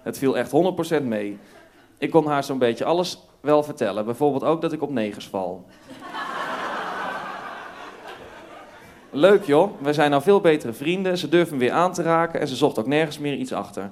Het 0.02 0.18
viel 0.18 0.38
echt 0.38 0.52
100% 1.00 1.04
mee. 1.04 1.38
Ik 1.98 2.12
kon 2.12 2.28
haar 2.28 2.44
zo'n 2.44 2.58
beetje 2.58 2.86
alles 2.86 3.22
wel 3.42 3.64
vertellen. 3.64 4.06
Bijvoorbeeld 4.06 4.44
ook 4.44 4.62
dat 4.62 4.74
ik 4.74 4.82
op 4.82 4.92
negers 4.92 5.28
val. 5.28 5.66
Leuk 9.10 9.44
joh, 9.44 9.82
we 9.82 9.94
zijn 9.94 10.10
nou 10.10 10.22
veel 10.22 10.42
betere 10.42 10.74
vrienden. 10.74 11.18
Ze 11.18 11.30
durven 11.30 11.58
weer 11.58 11.72
aan 11.72 11.94
te 11.94 12.02
raken 12.02 12.40
en 12.40 12.48
ze 12.48 12.56
zocht 12.56 12.80
ook 12.80 12.88
nergens 12.88 13.20
meer 13.20 13.36
iets 13.36 13.54
achter. 13.54 13.90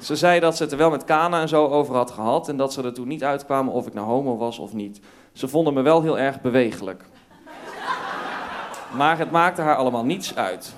Ze 0.00 0.16
zei 0.16 0.40
dat 0.40 0.56
ze 0.56 0.62
het 0.62 0.72
er 0.72 0.78
wel 0.78 0.90
met 0.90 1.04
Kana 1.04 1.40
en 1.40 1.48
zo 1.48 1.66
over 1.66 1.94
had 1.94 2.10
gehad 2.10 2.48
en 2.48 2.56
dat 2.56 2.72
ze 2.72 2.82
er 2.82 2.92
toen 2.92 3.08
niet 3.08 3.24
uitkwamen 3.24 3.72
of 3.72 3.86
ik 3.86 3.94
nou 3.94 4.06
homo 4.06 4.36
was 4.36 4.58
of 4.58 4.72
niet. 4.72 5.00
Ze 5.32 5.48
vonden 5.48 5.74
me 5.74 5.82
wel 5.82 6.02
heel 6.02 6.18
erg 6.18 6.40
bewegelijk. 6.40 7.04
Maar 8.96 9.18
het 9.18 9.30
maakte 9.30 9.62
haar 9.62 9.76
allemaal 9.76 10.04
niets 10.04 10.36
uit. 10.36 10.74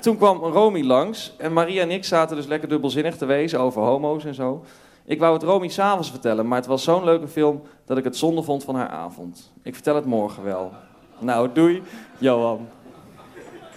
Toen 0.00 0.16
kwam 0.16 0.38
Romy 0.38 0.82
langs 0.82 1.34
en 1.38 1.52
Maria 1.52 1.82
en 1.82 1.90
ik 1.90 2.04
zaten 2.04 2.36
dus 2.36 2.46
lekker 2.46 2.68
dubbelzinnig 2.68 3.16
te 3.16 3.24
wezen 3.24 3.60
over 3.60 3.82
homo's 3.82 4.24
en 4.24 4.34
zo. 4.34 4.64
Ik 5.04 5.18
wou 5.18 5.32
het 5.32 5.42
Romy 5.42 5.68
s'avonds 5.68 6.10
vertellen, 6.10 6.48
maar 6.48 6.58
het 6.58 6.66
was 6.66 6.82
zo'n 6.82 7.04
leuke 7.04 7.28
film 7.28 7.62
dat 7.84 7.98
ik 7.98 8.04
het 8.04 8.16
zonde 8.16 8.42
vond 8.42 8.64
van 8.64 8.74
haar 8.74 8.88
avond. 8.88 9.52
Ik 9.62 9.74
vertel 9.74 9.94
het 9.94 10.04
morgen 10.04 10.44
wel. 10.44 10.72
Nou, 11.18 11.48
doei, 11.52 11.82
Johan. 12.18 12.68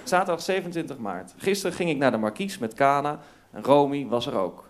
Zaterdag 0.03 0.41
27 0.41 0.97
maart. 0.97 1.33
Gisteren 1.37 1.75
ging 1.75 1.89
ik 1.89 1.97
naar 1.97 2.11
de 2.11 2.17
Marquise 2.17 2.57
met 2.59 2.73
Kana 2.73 3.19
en 3.57 3.63
Romy 3.63 4.07
was 4.07 4.27
er 4.27 4.37
ook. 4.37 4.69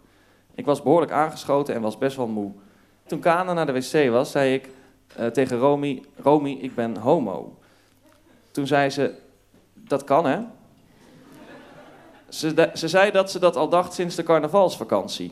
Ik 0.55 0.65
was 0.65 0.81
behoorlijk 0.81 1.11
aangeschoten 1.11 1.75
en 1.75 1.81
was 1.81 1.97
best 1.97 2.17
wel 2.17 2.27
moe. 2.27 2.51
Toen 3.05 3.19
Kana 3.19 3.53
naar 3.53 3.65
de 3.65 3.71
wc 3.71 4.09
was, 4.09 4.31
zei 4.31 4.53
ik 4.53 4.69
uh, 5.19 5.25
tegen 5.25 5.57
Romy: 5.57 6.03
Romy, 6.15 6.57
ik 6.61 6.75
ben 6.75 6.97
homo. 6.97 7.57
Toen 8.51 8.67
zei 8.67 8.89
ze: 8.89 9.13
Dat 9.73 10.03
kan 10.03 10.25
hè? 10.25 10.39
Ze, 12.29 12.69
ze 12.73 12.87
zei 12.87 13.11
dat 13.11 13.31
ze 13.31 13.39
dat 13.39 13.55
al 13.55 13.69
dacht 13.69 13.93
sinds 13.93 14.15
de 14.15 14.23
carnavalsvakantie. 14.23 15.31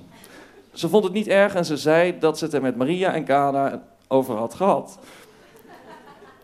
Ze 0.73 0.89
vond 0.89 1.03
het 1.03 1.13
niet 1.13 1.27
erg 1.27 1.55
en 1.55 1.65
ze 1.65 1.77
zei 1.77 2.19
dat 2.19 2.37
ze 2.37 2.45
het 2.45 2.53
er 2.53 2.61
met 2.61 2.75
Maria 2.75 3.13
en 3.13 3.23
Kana 3.23 3.83
over 4.07 4.35
had 4.35 4.53
gehad. 4.53 4.99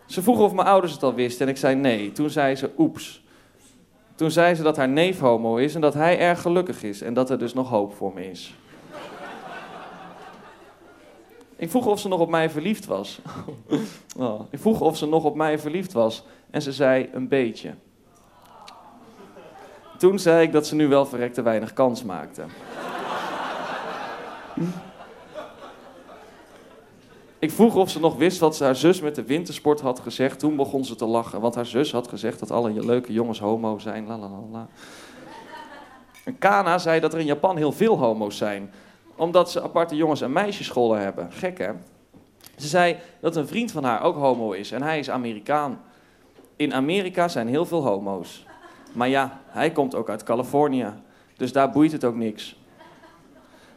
Ze 0.06 0.22
vroeg 0.22 0.38
of 0.38 0.52
mijn 0.52 0.68
ouders 0.68 0.92
het 0.92 1.02
al 1.02 1.14
wisten 1.14 1.46
en 1.46 1.52
ik 1.52 1.58
zei 1.58 1.74
nee. 1.74 2.12
Toen 2.12 2.30
zei 2.30 2.56
ze 2.56 2.70
oeps. 2.78 3.21
Toen 4.22 4.30
zei 4.30 4.54
ze 4.54 4.62
dat 4.62 4.76
haar 4.76 4.88
neef 4.88 5.18
homo 5.18 5.56
is 5.56 5.74
en 5.74 5.80
dat 5.80 5.94
hij 5.94 6.18
erg 6.18 6.40
gelukkig 6.40 6.82
is 6.82 7.00
en 7.02 7.14
dat 7.14 7.30
er 7.30 7.38
dus 7.38 7.54
nog 7.54 7.68
hoop 7.68 7.94
voor 7.94 8.12
me 8.14 8.30
is. 8.30 8.54
Ik 11.56 11.70
vroeg 11.70 11.86
of 11.86 12.00
ze 12.00 12.08
nog 12.08 12.20
op 12.20 12.28
mij 12.28 12.50
verliefd 12.50 12.86
was. 12.86 13.20
Oh, 14.18 14.40
ik 14.50 14.58
vroeg 14.58 14.80
of 14.80 14.96
ze 14.96 15.06
nog 15.06 15.24
op 15.24 15.34
mij 15.34 15.58
verliefd 15.58 15.92
was 15.92 16.24
en 16.50 16.62
ze 16.62 16.72
zei 16.72 17.08
een 17.12 17.28
beetje. 17.28 17.74
Toen 19.98 20.18
zei 20.18 20.46
ik 20.46 20.52
dat 20.52 20.66
ze 20.66 20.74
nu 20.74 20.88
wel 20.88 21.06
verrekte 21.06 21.42
weinig 21.42 21.72
kans 21.72 22.04
maakte. 22.04 22.42
Ik 27.42 27.50
vroeg 27.50 27.74
of 27.76 27.90
ze 27.90 28.00
nog 28.00 28.16
wist 28.16 28.38
wat 28.38 28.58
haar 28.58 28.76
zus 28.76 29.00
met 29.00 29.14
de 29.14 29.24
wintersport 29.24 29.80
had 29.80 30.00
gezegd. 30.00 30.38
Toen 30.38 30.56
begon 30.56 30.84
ze 30.84 30.94
te 30.94 31.04
lachen, 31.04 31.40
want 31.40 31.54
haar 31.54 31.66
zus 31.66 31.92
had 31.92 32.08
gezegd 32.08 32.38
dat 32.38 32.50
alle 32.50 32.84
leuke 32.84 33.12
jongens 33.12 33.40
homo 33.40 33.78
zijn. 33.78 34.06
La, 34.06 34.18
la, 34.18 34.28
la, 34.28 34.38
la. 34.50 34.68
Kana 36.38 36.78
zei 36.78 37.00
dat 37.00 37.12
er 37.12 37.20
in 37.20 37.26
Japan 37.26 37.56
heel 37.56 37.72
veel 37.72 37.98
homo's 37.98 38.36
zijn, 38.36 38.72
omdat 39.16 39.50
ze 39.50 39.62
aparte 39.62 39.96
jongens- 39.96 40.20
en 40.20 40.32
meisjesscholen 40.32 41.00
hebben. 41.00 41.32
Gek 41.32 41.58
hè? 41.58 41.70
Ze 42.56 42.68
zei 42.68 42.96
dat 43.20 43.36
een 43.36 43.46
vriend 43.46 43.72
van 43.72 43.84
haar 43.84 44.02
ook 44.02 44.16
homo 44.16 44.52
is 44.52 44.72
en 44.72 44.82
hij 44.82 44.98
is 44.98 45.10
Amerikaan. 45.10 45.80
In 46.56 46.74
Amerika 46.74 47.28
zijn 47.28 47.48
heel 47.48 47.66
veel 47.66 47.82
homo's. 47.82 48.46
Maar 48.92 49.08
ja, 49.08 49.40
hij 49.46 49.70
komt 49.70 49.94
ook 49.94 50.10
uit 50.10 50.22
Californië, 50.22 50.92
dus 51.36 51.52
daar 51.52 51.70
boeit 51.70 51.92
het 51.92 52.04
ook 52.04 52.16
niks. 52.16 52.56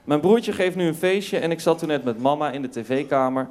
Mijn 0.05 0.19
broertje 0.19 0.51
geeft 0.51 0.75
nu 0.75 0.87
een 0.87 0.95
feestje 0.95 1.37
en 1.37 1.51
ik 1.51 1.59
zat 1.59 1.79
toen 1.79 1.87
net 1.87 2.03
met 2.03 2.21
mama 2.21 2.51
in 2.51 2.61
de 2.61 2.69
tv-kamer. 2.69 3.47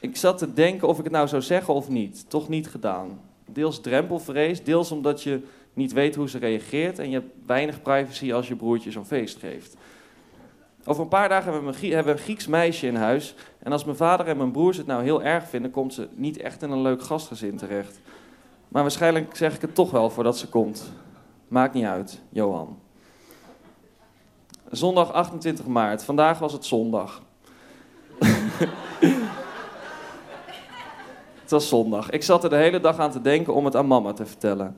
Ik 0.00 0.16
zat 0.16 0.38
te 0.38 0.52
denken 0.52 0.88
of 0.88 0.98
ik 0.98 1.04
het 1.04 1.12
nou 1.12 1.28
zou 1.28 1.42
zeggen 1.42 1.74
of 1.74 1.88
niet. 1.88 2.30
Toch 2.30 2.48
niet 2.48 2.68
gedaan. 2.68 3.20
Deels 3.46 3.80
drempelvrees, 3.80 4.64
deels 4.64 4.92
omdat 4.92 5.22
je 5.22 5.40
niet 5.72 5.92
weet 5.92 6.14
hoe 6.14 6.28
ze 6.28 6.38
reageert 6.38 6.98
en 6.98 7.10
je 7.10 7.16
hebt 7.16 7.32
weinig 7.46 7.82
privacy 7.82 8.32
als 8.32 8.48
je 8.48 8.56
broertje 8.56 8.90
zo'n 8.90 9.06
feest 9.06 9.38
geeft. 9.38 9.76
Over 10.84 11.02
een 11.02 11.08
paar 11.08 11.28
dagen 11.28 11.52
hebben 11.52 11.74
we, 11.80 11.94
een, 11.94 12.18
Grieks 12.18 12.46
meisje 12.46 12.86
in 12.86 12.94
huis. 12.94 13.34
En 13.58 13.72
als 13.72 13.84
mijn 13.84 13.96
vader 13.96 14.26
en 14.26 14.36
mijn 14.36 14.50
broers 14.50 14.76
het 14.76 14.86
nou 14.86 15.02
heel 15.02 15.22
erg 15.22 15.48
vinden, 15.48 15.70
komt 15.70 15.94
ze 15.94 16.08
niet 16.14 16.38
echt 16.38 16.62
in 16.62 16.70
een 16.70 16.82
leuk 16.82 17.02
gastgezin 17.02 17.56
terecht. 17.56 18.00
Maar 18.68 18.82
waarschijnlijk 18.82 19.36
zeg 19.36 19.54
ik 19.54 19.60
het 19.60 19.74
toch 19.74 19.90
wel 19.90 20.10
voordat 20.10 20.38
ze 20.38 20.48
komt. 20.48 20.92
Maakt 21.48 21.74
niet 21.74 21.84
uit, 21.84 22.20
Johan. 22.28 22.78
Zondag 24.70 25.12
28 25.12 25.66
maart. 25.66 26.04
Vandaag 26.04 26.38
was 26.38 26.52
het 26.52 26.64
zondag. 26.64 27.22
het 31.40 31.50
was 31.50 31.68
zondag. 31.68 32.10
Ik 32.10 32.22
zat 32.22 32.44
er 32.44 32.50
de 32.50 32.56
hele 32.56 32.80
dag 32.80 32.98
aan 32.98 33.10
te 33.10 33.20
denken 33.20 33.54
om 33.54 33.64
het 33.64 33.76
aan 33.76 33.86
mama 33.86 34.12
te 34.12 34.26
vertellen. 34.26 34.76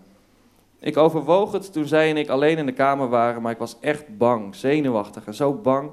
Ik 0.80 0.96
overwoog 0.96 1.52
het 1.52 1.72
toen 1.72 1.86
zij 1.86 2.10
en 2.10 2.16
ik 2.16 2.28
alleen 2.28 2.58
in 2.58 2.66
de 2.66 2.72
kamer 2.72 3.08
waren, 3.08 3.42
maar 3.42 3.52
ik 3.52 3.58
was 3.58 3.76
echt 3.80 4.16
bang, 4.16 4.54
zenuwachtig 4.54 5.26
en 5.26 5.34
zo 5.34 5.54
bang. 5.54 5.90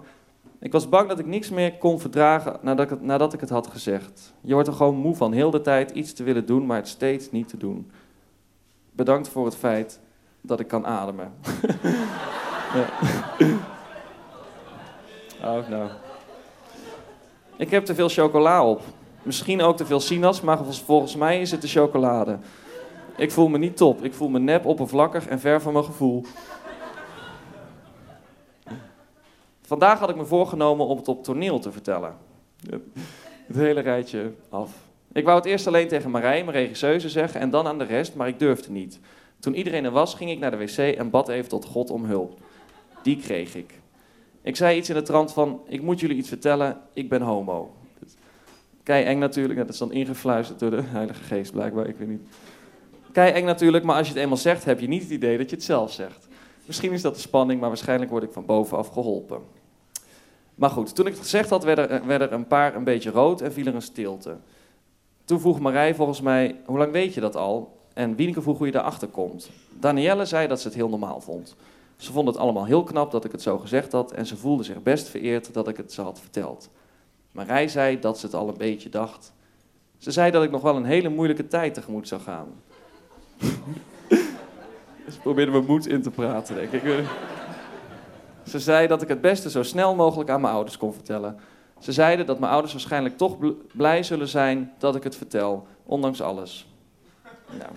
Ik 0.60 0.72
was 0.72 0.90
bang 0.90 1.10
dat 1.10 1.20
ik 1.20 1.26
niks 1.26 1.50
meer 1.50 1.78
kon 1.78 2.00
verdragen 2.00 2.58
nadat 2.62 2.86
ik 2.86 2.90
het, 2.90 3.02
nadat 3.02 3.34
ik 3.34 3.40
het 3.40 3.50
had 3.50 3.68
gezegd. 3.68 4.34
Je 4.42 4.54
wordt 4.54 4.68
er 4.68 4.74
gewoon 4.74 4.96
moe 4.96 5.16
van 5.16 5.32
heel 5.32 5.52
de 5.52 5.62
tijd 5.62 5.92
iets 5.92 6.14
te 6.14 6.24
willen 6.24 6.46
doen, 6.46 6.66
maar 6.66 6.78
het 6.78 6.88
steeds 6.88 7.32
niet 7.32 7.48
te 7.48 7.58
doen. 7.58 7.92
Bedankt 8.92 9.28
voor 9.28 9.46
het 9.46 9.56
feit 9.56 10.00
dat 10.42 10.60
ik 10.60 10.68
kan 10.68 10.86
ademen. 10.86 11.34
ja. 12.76 13.74
Oh, 15.46 15.68
nou. 15.68 15.90
Ik 17.58 17.70
heb 17.70 17.86
te 17.86 17.96
veel 17.96 18.10
chocola 18.10 18.66
op. 18.66 18.82
Misschien 19.24 19.62
ook 19.62 19.78
te 19.78 19.86
veel 19.86 20.00
sinaas, 20.00 20.42
maar 20.42 20.66
volgens 20.66 21.16
mij 21.16 21.42
is 21.42 21.52
het 21.52 21.62
de 21.62 21.68
chocolade. 21.68 22.38
Ik 23.18 23.32
voel 23.32 23.48
me 23.48 23.58
niet 23.58 23.78
top. 23.78 24.04
Ik 24.04 24.14
voel 24.14 24.30
me 24.30 24.40
nep, 24.40 24.66
oppervlakkig 24.66 25.28
en 25.28 25.40
ver 25.40 25.62
van 25.62 25.74
mijn 25.74 25.86
gevoel. 25.86 26.26
Vandaag 29.62 30.00
had 30.00 30.10
ik 30.10 30.16
me 30.16 30.26
voorgenomen 30.26 30.86
om 30.86 30.98
het 30.98 31.08
op 31.08 31.24
toneel 31.24 31.60
te 31.60 31.72
vertellen. 31.72 32.16
Het 33.46 33.56
hele 33.56 33.80
rijtje 33.80 34.32
af. 34.50 34.72
Ik 35.12 35.24
wou 35.24 35.38
het 35.38 35.46
eerst 35.46 35.68
alleen 35.68 35.88
tegen 35.88 36.12
Marij, 36.12 36.44
mijn 36.44 36.58
regisseuse, 36.58 37.10
zeggen 37.10 37.40
en 37.40 37.50
dan 37.50 37.68
aan 37.68 37.78
de 37.78 37.84
rest, 37.84 38.16
maar 38.16 38.28
ik 38.28 38.40
durfde 38.40 38.72
niet. 38.72 39.00
Toen 39.40 39.56
iedereen 39.56 39.86
er 39.86 39.92
was, 39.92 40.14
ging 40.14 40.32
ik 40.32 40.40
naar 40.40 40.52
de 40.52 40.58
wc 40.58 40.78
en 40.78 41.10
bad 41.10 41.30
even 41.30 41.50
tot 41.50 41.66
God 41.66 41.90
om 41.90 42.06
hulp. 42.06 42.40
Die 43.02 43.18
kreeg 43.18 43.56
ik. 43.56 43.84
Ik 44.46 44.56
zei 44.56 44.78
iets 44.78 44.90
in 44.90 44.96
de 44.96 45.02
trant 45.02 45.34
van, 45.34 45.62
ik 45.68 45.82
moet 45.82 46.00
jullie 46.00 46.18
iets 46.18 46.28
vertellen, 46.28 46.82
ik 46.94 47.10
ben 47.10 47.22
homo. 47.22 47.74
Kei 48.84 49.04
eng 49.04 49.20
natuurlijk, 49.20 49.60
dat 49.60 49.70
is 49.70 49.78
dan 49.78 49.92
ingefluisterd 49.92 50.60
door 50.60 50.70
de 50.70 50.82
Heilige 50.98 51.24
Geest 51.24 51.52
blijkbaar, 51.52 51.88
ik 51.88 51.98
weet 51.98 52.08
niet. 52.08 52.22
Kei 53.12 53.32
eng 53.32 53.46
natuurlijk, 53.46 53.84
maar 53.84 53.96
als 53.96 54.08
je 54.08 54.14
het 54.14 54.22
eenmaal 54.22 54.38
zegt, 54.38 54.66
heb 54.66 54.80
je 54.80 54.88
niet 54.88 55.02
het 55.02 55.12
idee 55.12 55.38
dat 55.38 55.50
je 55.50 55.56
het 55.56 55.66
zelf 55.66 55.92
zegt. 55.92 56.28
Misschien 56.66 56.92
is 56.92 57.02
dat 57.02 57.16
de 57.16 57.22
spanning, 57.22 57.60
maar 57.60 57.70
waarschijnlijk 57.70 58.12
word 58.12 58.24
ik 58.24 58.32
van 58.32 58.46
bovenaf 58.46 58.88
geholpen. 58.88 59.42
Maar 60.56 60.70
goed, 60.70 60.96
toen 60.96 61.06
ik 61.06 61.14
het 61.14 61.22
gezegd 61.22 61.50
had, 61.50 61.64
werden 61.64 62.10
er, 62.10 62.22
er 62.22 62.34
een 62.34 62.48
paar 62.48 62.76
een 62.76 62.84
beetje 62.84 63.12
rood 63.12 63.42
en 63.42 63.54
viel 63.54 63.66
er 63.66 63.76
een 63.76 63.82
stilte. 63.82 64.38
Toen 65.24 65.40
vroeg 65.40 65.60
Marij 65.60 65.96
volgens 65.96 66.22
mij, 66.22 66.56
hoe 66.66 66.78
lang 66.78 66.92
weet 66.92 67.14
je 67.14 67.22
dat 67.22 67.36
al? 67.36 67.78
En 67.94 68.16
Wieneke 68.16 68.42
vroeg 68.42 68.58
hoe 68.58 68.66
je 68.66 68.74
daarachter 68.74 69.08
komt. 69.08 69.50
Danielle 69.80 70.26
zei 70.26 70.48
dat 70.48 70.62
ze 70.62 70.68
het 70.68 70.76
heel 70.76 70.90
normaal 70.90 71.22
vond. 71.22 71.56
Ze 71.98 72.12
vond 72.12 72.28
het 72.28 72.38
allemaal 72.38 72.66
heel 72.66 72.84
knap 72.84 73.12
dat 73.12 73.26
ik 73.26 73.32
het 73.32 73.42
zo 73.42 73.58
gezegd 73.58 73.92
had 73.92 74.12
en 74.12 74.26
ze 74.26 74.38
voelde 74.38 74.64
zich 74.64 74.84
best 74.84 75.08
vereerd 75.08 75.54
dat 75.54 75.68
ik 75.68 75.78
het 75.78 75.94
ze 75.94 76.02
had 76.02 76.20
verteld. 76.20 76.70
Marij 77.32 77.68
zei 77.68 78.00
dat 78.00 78.20
ze 78.20 78.26
het 78.26 78.36
al 78.36 78.48
een 78.48 78.58
beetje 78.58 78.90
dacht. 78.90 79.34
Ze 79.98 80.12
zei 80.12 80.32
dat 80.32 80.44
ik 80.44 80.52
nog 80.52 80.62
wel 80.62 80.76
een 80.76 80.86
hele 80.86 81.10
moeilijke 81.10 81.48
tijd 81.48 81.74
tegemoet 81.74 82.08
zou 82.08 82.22
gaan. 82.22 82.48
Ze 85.12 85.20
probeerde 85.22 85.52
me 85.52 85.62
moed 85.62 85.88
in 85.88 86.02
te 86.02 86.12
praten, 86.12 86.56
denk 86.56 86.72
ik. 86.72 87.04
Ze 88.48 88.60
zei 88.60 88.88
dat 88.88 89.02
ik 89.02 89.08
het 89.08 89.22
beste 89.22 89.50
zo 89.50 89.64
snel 89.64 89.96
mogelijk 89.96 90.30
aan 90.30 90.42
mijn 90.42 90.54
ouders 90.54 90.78
kon 90.78 90.94
vertellen. 90.94 91.40
Ze 91.80 91.92
zeiden 91.92 92.26
dat 92.26 92.40
mijn 92.40 92.52
ouders 92.52 92.74
waarschijnlijk 92.74 93.18
toch 93.18 93.38
blij 93.74 94.04
zullen 94.04 94.28
zijn 94.28 94.74
dat 94.78 94.96
ik 94.96 95.04
het 95.04 95.16
vertel, 95.16 95.68
ondanks 95.84 96.22
alles. 96.22 96.68
Nou. 97.50 97.72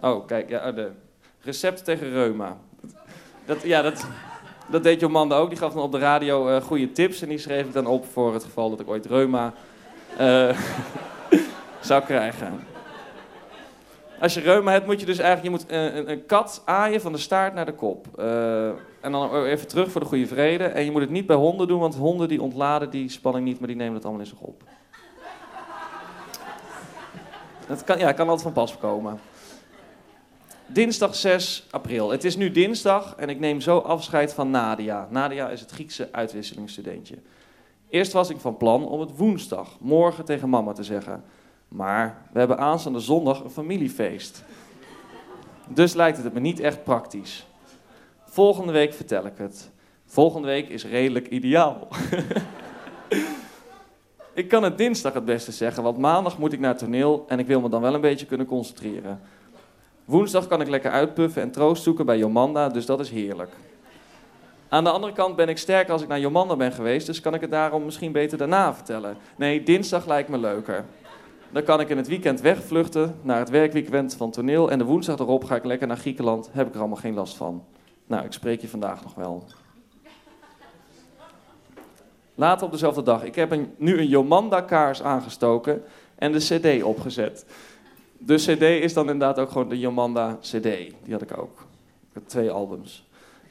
Oh, 0.00 0.26
kijk, 0.26 0.48
ja, 0.48 0.72
de 0.72 0.90
recept 1.40 1.84
tegen 1.84 2.10
reuma. 2.10 2.56
Dat, 3.46 3.62
ja, 3.62 3.82
dat, 3.82 4.06
dat 4.66 4.82
deed 4.82 5.00
Jomanda 5.00 5.36
ook. 5.36 5.48
Die 5.48 5.58
gaf 5.58 5.72
dan 5.72 5.82
op 5.82 5.92
de 5.92 5.98
radio 5.98 6.48
uh, 6.48 6.62
goede 6.62 6.92
tips 6.92 7.22
en 7.22 7.28
die 7.28 7.38
schreef 7.38 7.66
ik 7.66 7.72
dan 7.72 7.86
op 7.86 8.04
voor 8.12 8.32
het 8.32 8.44
geval 8.44 8.70
dat 8.70 8.80
ik 8.80 8.88
ooit 8.88 9.06
reuma 9.06 9.52
uh, 10.20 10.58
zou 11.80 12.02
krijgen. 12.02 12.66
Als 14.20 14.34
je 14.34 14.40
reuma 14.40 14.72
hebt, 14.72 14.86
moet 14.86 15.00
je 15.00 15.06
dus 15.06 15.18
eigenlijk 15.18 15.54
je 15.54 15.62
moet 15.62 15.72
een, 15.72 15.96
een, 15.96 16.10
een 16.10 16.26
kat 16.26 16.62
aaien 16.64 17.00
van 17.00 17.12
de 17.12 17.18
staart 17.18 17.54
naar 17.54 17.66
de 17.66 17.72
kop. 17.72 18.18
En 19.00 19.12
dan 19.12 19.44
even 19.44 19.68
terug 19.68 19.90
voor 19.90 20.00
de 20.00 20.06
goede 20.06 20.26
vrede. 20.26 20.64
En 20.64 20.84
je 20.84 20.90
moet 20.90 21.00
het 21.00 21.10
niet 21.10 21.26
bij 21.26 21.36
honden 21.36 21.68
doen, 21.68 21.80
want 21.80 21.94
honden 21.94 22.28
die 22.28 22.42
ontladen 22.42 22.90
die 22.90 23.10
spanning 23.10 23.44
niet, 23.44 23.58
maar 23.58 23.68
die 23.68 23.76
nemen 23.76 23.94
het 23.94 24.04
allemaal 24.04 24.22
in 24.22 24.28
zich 24.28 24.40
op. 24.40 24.62
Dat 27.66 27.84
kan, 27.84 27.98
ja, 27.98 28.12
kan 28.12 28.28
altijd 28.28 28.42
van 28.42 28.52
pas 28.52 28.78
komen. 28.78 29.20
Dinsdag 30.68 31.14
6 31.14 31.66
april. 31.70 32.10
Het 32.10 32.24
is 32.24 32.36
nu 32.36 32.50
dinsdag 32.50 33.14
en 33.16 33.28
ik 33.28 33.38
neem 33.38 33.60
zo 33.60 33.78
afscheid 33.78 34.34
van 34.34 34.50
Nadia. 34.50 35.08
Nadia 35.10 35.48
is 35.48 35.60
het 35.60 35.70
Griekse 35.70 36.08
uitwisselingsstudentje. 36.12 37.16
Eerst 37.88 38.12
was 38.12 38.30
ik 38.30 38.40
van 38.40 38.56
plan 38.56 38.88
om 38.88 39.00
het 39.00 39.16
woensdag, 39.16 39.76
morgen 39.80 40.24
tegen 40.24 40.48
mama 40.48 40.72
te 40.72 40.84
zeggen. 40.84 41.24
Maar 41.68 42.22
we 42.32 42.38
hebben 42.38 42.58
aanstaande 42.58 43.00
zondag 43.00 43.44
een 43.44 43.50
familiefeest. 43.50 44.44
Dus 45.68 45.94
lijkt 45.94 46.22
het 46.22 46.34
me 46.34 46.40
niet 46.40 46.60
echt 46.60 46.84
praktisch. 46.84 47.46
Volgende 48.24 48.72
week 48.72 48.94
vertel 48.94 49.26
ik 49.26 49.36
het. 49.36 49.70
Volgende 50.06 50.46
week 50.46 50.68
is 50.68 50.84
redelijk 50.84 51.28
ideaal. 51.28 51.88
ik 54.34 54.48
kan 54.48 54.62
het 54.62 54.78
dinsdag 54.78 55.12
het 55.12 55.24
beste 55.24 55.52
zeggen, 55.52 55.82
want 55.82 55.98
maandag 55.98 56.38
moet 56.38 56.52
ik 56.52 56.60
naar 56.60 56.76
toneel 56.76 57.24
en 57.28 57.38
ik 57.38 57.46
wil 57.46 57.60
me 57.60 57.68
dan 57.68 57.80
wel 57.80 57.94
een 57.94 58.00
beetje 58.00 58.26
kunnen 58.26 58.46
concentreren. 58.46 59.20
Woensdag 60.06 60.46
kan 60.46 60.60
ik 60.60 60.68
lekker 60.68 60.90
uitpuffen 60.90 61.42
en 61.42 61.50
troost 61.50 61.82
zoeken 61.82 62.06
bij 62.06 62.18
Jomanda, 62.18 62.68
dus 62.68 62.86
dat 62.86 63.00
is 63.00 63.10
heerlijk. 63.10 63.50
Aan 64.68 64.84
de 64.84 64.90
andere 64.90 65.12
kant 65.12 65.36
ben 65.36 65.48
ik 65.48 65.58
sterk 65.58 65.88
als 65.88 66.02
ik 66.02 66.08
naar 66.08 66.20
Jomanda 66.20 66.56
ben 66.56 66.72
geweest, 66.72 67.06
dus 67.06 67.20
kan 67.20 67.34
ik 67.34 67.40
het 67.40 67.50
daarom 67.50 67.84
misschien 67.84 68.12
beter 68.12 68.38
daarna 68.38 68.74
vertellen. 68.74 69.16
Nee, 69.36 69.62
dinsdag 69.62 70.06
lijkt 70.06 70.28
me 70.28 70.38
leuker. 70.38 70.84
Dan 71.50 71.62
kan 71.62 71.80
ik 71.80 71.88
in 71.88 71.96
het 71.96 72.08
weekend 72.08 72.40
wegvluchten 72.40 73.16
naar 73.22 73.38
het 73.38 73.50
werkweekend 73.50 74.14
van 74.14 74.30
toneel 74.30 74.70
en 74.70 74.78
de 74.78 74.84
woensdag 74.84 75.18
erop 75.18 75.44
ga 75.44 75.56
ik 75.56 75.64
lekker 75.64 75.86
naar 75.86 75.96
Griekenland, 75.96 76.48
heb 76.52 76.66
ik 76.66 76.74
er 76.74 76.78
allemaal 76.78 76.96
geen 76.96 77.14
last 77.14 77.36
van. 77.36 77.64
Nou, 78.06 78.24
ik 78.24 78.32
spreek 78.32 78.60
je 78.60 78.68
vandaag 78.68 79.02
nog 79.02 79.14
wel. 79.14 79.44
Later 82.34 82.66
op 82.66 82.72
dezelfde 82.72 83.02
dag. 83.02 83.24
Ik 83.24 83.34
heb 83.34 83.50
een, 83.50 83.74
nu 83.76 83.98
een 83.98 84.08
Jomanda-kaars 84.08 85.02
aangestoken 85.02 85.82
en 86.14 86.32
de 86.32 86.38
CD 86.38 86.82
opgezet. 86.82 87.46
De 88.18 88.34
CD 88.34 88.62
is 88.62 88.92
dan 88.92 89.10
inderdaad 89.10 89.38
ook 89.38 89.50
gewoon 89.50 89.68
de 89.68 89.78
Yamanda 89.78 90.38
CD. 90.40 90.62
Die 90.62 91.12
had 91.12 91.22
ik 91.22 91.38
ook. 91.38 91.60
Ik 92.08 92.14
heb 92.14 92.28
twee 92.28 92.50
albums. 92.50 93.06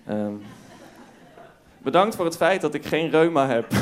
Ehm, 0.05 0.33
bedankt 1.77 2.15
voor 2.15 2.25
het 2.25 2.37
feit 2.37 2.61
dat 2.61 2.73
ik 2.73 2.85
geen 2.85 3.09
reuma 3.09 3.47
heb. 3.47 3.65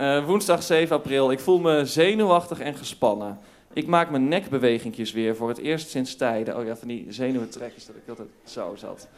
Eh, 0.00 0.24
woensdag 0.24 0.62
7 0.62 0.96
april. 0.96 1.30
Ik 1.30 1.40
voel 1.40 1.58
me 1.58 1.84
zenuwachtig 1.84 2.60
en 2.60 2.74
gespannen. 2.74 3.38
Ik 3.72 3.86
maak 3.86 4.10
mijn 4.10 4.28
nekbewegingjes 4.28 5.12
weer 5.12 5.36
voor 5.36 5.48
het 5.48 5.58
eerst 5.58 5.88
sinds 5.88 6.16
tijden. 6.16 6.56
Oh 6.56 6.64
ja, 6.64 6.76
van 6.76 6.88
die 6.88 7.06
zenuwentrekjes 7.08 7.86
dat 7.86 7.96
ik 7.96 8.08
altijd 8.08 8.28
zo 8.44 8.74
zat. 8.76 9.08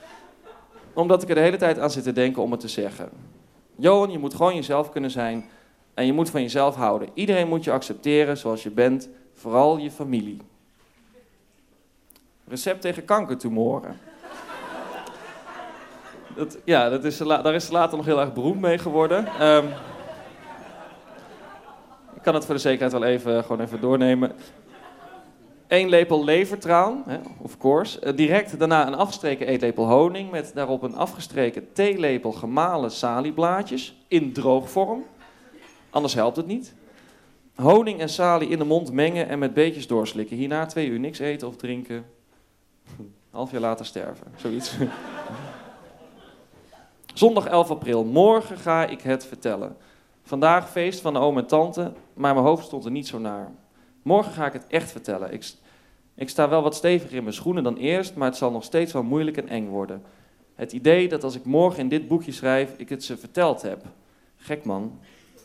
Omdat 0.92 1.22
ik 1.22 1.28
er 1.28 1.34
de 1.34 1.40
hele 1.40 1.56
tijd 1.56 1.78
aan 1.78 1.90
zit 1.90 2.04
te 2.04 2.12
denken 2.12 2.42
om 2.42 2.50
het 2.50 2.60
te 2.60 2.68
zeggen. 2.68 3.10
Johan, 3.76 4.10
je 4.10 4.18
moet 4.18 4.34
gewoon 4.34 4.54
jezelf 4.54 4.90
kunnen 4.90 5.10
zijn 5.10 5.44
en 5.94 6.06
je 6.06 6.12
moet 6.12 6.30
van 6.30 6.42
jezelf 6.42 6.74
houden. 6.74 7.08
Iedereen 7.14 7.48
moet 7.48 7.64
je 7.64 7.70
accepteren 7.70 8.36
zoals 8.36 8.62
je 8.62 8.70
bent, 8.70 9.08
vooral 9.32 9.78
je 9.78 9.90
familie. 9.90 10.40
Recept 12.48 12.80
tegen 12.80 13.04
kankertumoren. 13.04 13.98
Dat, 16.36 16.58
ja, 16.64 16.88
dat 16.88 17.04
is, 17.04 17.16
daar 17.16 17.54
is 17.54 17.70
later 17.70 17.96
nog 17.96 18.06
heel 18.06 18.20
erg 18.20 18.32
beroemd 18.32 18.60
mee 18.60 18.78
geworden. 18.78 19.46
Um, 19.46 19.68
ik 22.22 22.28
kan 22.28 22.36
het 22.36 22.46
voor 22.46 22.54
de 22.54 22.60
zekerheid 22.60 22.92
wel 22.92 23.04
even, 23.04 23.44
gewoon 23.44 23.60
even 23.60 23.80
doornemen. 23.80 24.32
Eén 25.68 25.88
lepel 25.88 26.24
levertraan, 26.24 27.04
of 27.38 27.58
course. 27.58 28.00
Eh, 28.00 28.16
direct 28.16 28.58
daarna 28.58 28.86
een 28.86 28.94
afgestreken 28.94 29.46
eetlepel 29.46 29.88
honing 29.88 30.30
met 30.30 30.50
daarop 30.54 30.82
een 30.82 30.96
afgestreken 30.96 31.72
theelepel 31.72 32.32
gemalen 32.32 32.90
salieblaadjes 32.90 33.96
in 34.08 34.32
droogvorm. 34.32 35.04
Anders 35.90 36.14
helpt 36.14 36.36
het 36.36 36.46
niet. 36.46 36.74
Honing 37.54 38.00
en 38.00 38.08
salie 38.08 38.48
in 38.48 38.58
de 38.58 38.64
mond 38.64 38.92
mengen 38.92 39.28
en 39.28 39.38
met 39.38 39.54
beetjes 39.54 39.86
doorslikken. 39.86 40.36
Hierna 40.36 40.66
twee 40.66 40.88
uur 40.88 41.00
niks 41.00 41.18
eten 41.18 41.48
of 41.48 41.56
drinken. 41.56 42.04
Half 43.30 43.50
jaar 43.50 43.60
later 43.60 43.86
sterven, 43.86 44.26
zoiets. 44.36 44.74
Zondag 47.14 47.46
11 47.46 47.70
april. 47.70 48.04
Morgen 48.04 48.58
ga 48.58 48.86
ik 48.86 49.00
het 49.00 49.26
vertellen. 49.26 49.76
Vandaag 50.32 50.70
feest 50.70 51.00
van 51.00 51.16
oom 51.16 51.38
en 51.38 51.46
tante, 51.46 51.92
maar 52.14 52.34
mijn 52.34 52.46
hoofd 52.46 52.64
stond 52.64 52.84
er 52.84 52.90
niet 52.90 53.06
zo 53.06 53.18
naar. 53.18 53.50
Morgen 54.02 54.32
ga 54.32 54.46
ik 54.46 54.52
het 54.52 54.66
echt 54.66 54.90
vertellen. 54.90 55.32
Ik, 55.32 55.52
ik 56.14 56.28
sta 56.28 56.48
wel 56.48 56.62
wat 56.62 56.74
steviger 56.74 57.16
in 57.16 57.22
mijn 57.22 57.34
schoenen 57.34 57.62
dan 57.62 57.76
eerst, 57.76 58.14
maar 58.14 58.28
het 58.28 58.36
zal 58.36 58.50
nog 58.50 58.64
steeds 58.64 58.92
wel 58.92 59.02
moeilijk 59.02 59.36
en 59.36 59.48
eng 59.48 59.68
worden. 59.68 60.02
Het 60.54 60.72
idee 60.72 61.08
dat 61.08 61.24
als 61.24 61.34
ik 61.34 61.44
morgen 61.44 61.80
in 61.80 61.88
dit 61.88 62.08
boekje 62.08 62.32
schrijf, 62.32 62.74
ik 62.76 62.88
het 62.88 63.04
ze 63.04 63.16
verteld 63.16 63.62
heb. 63.62 63.84
Gek 64.36 64.64
man. 64.64 64.98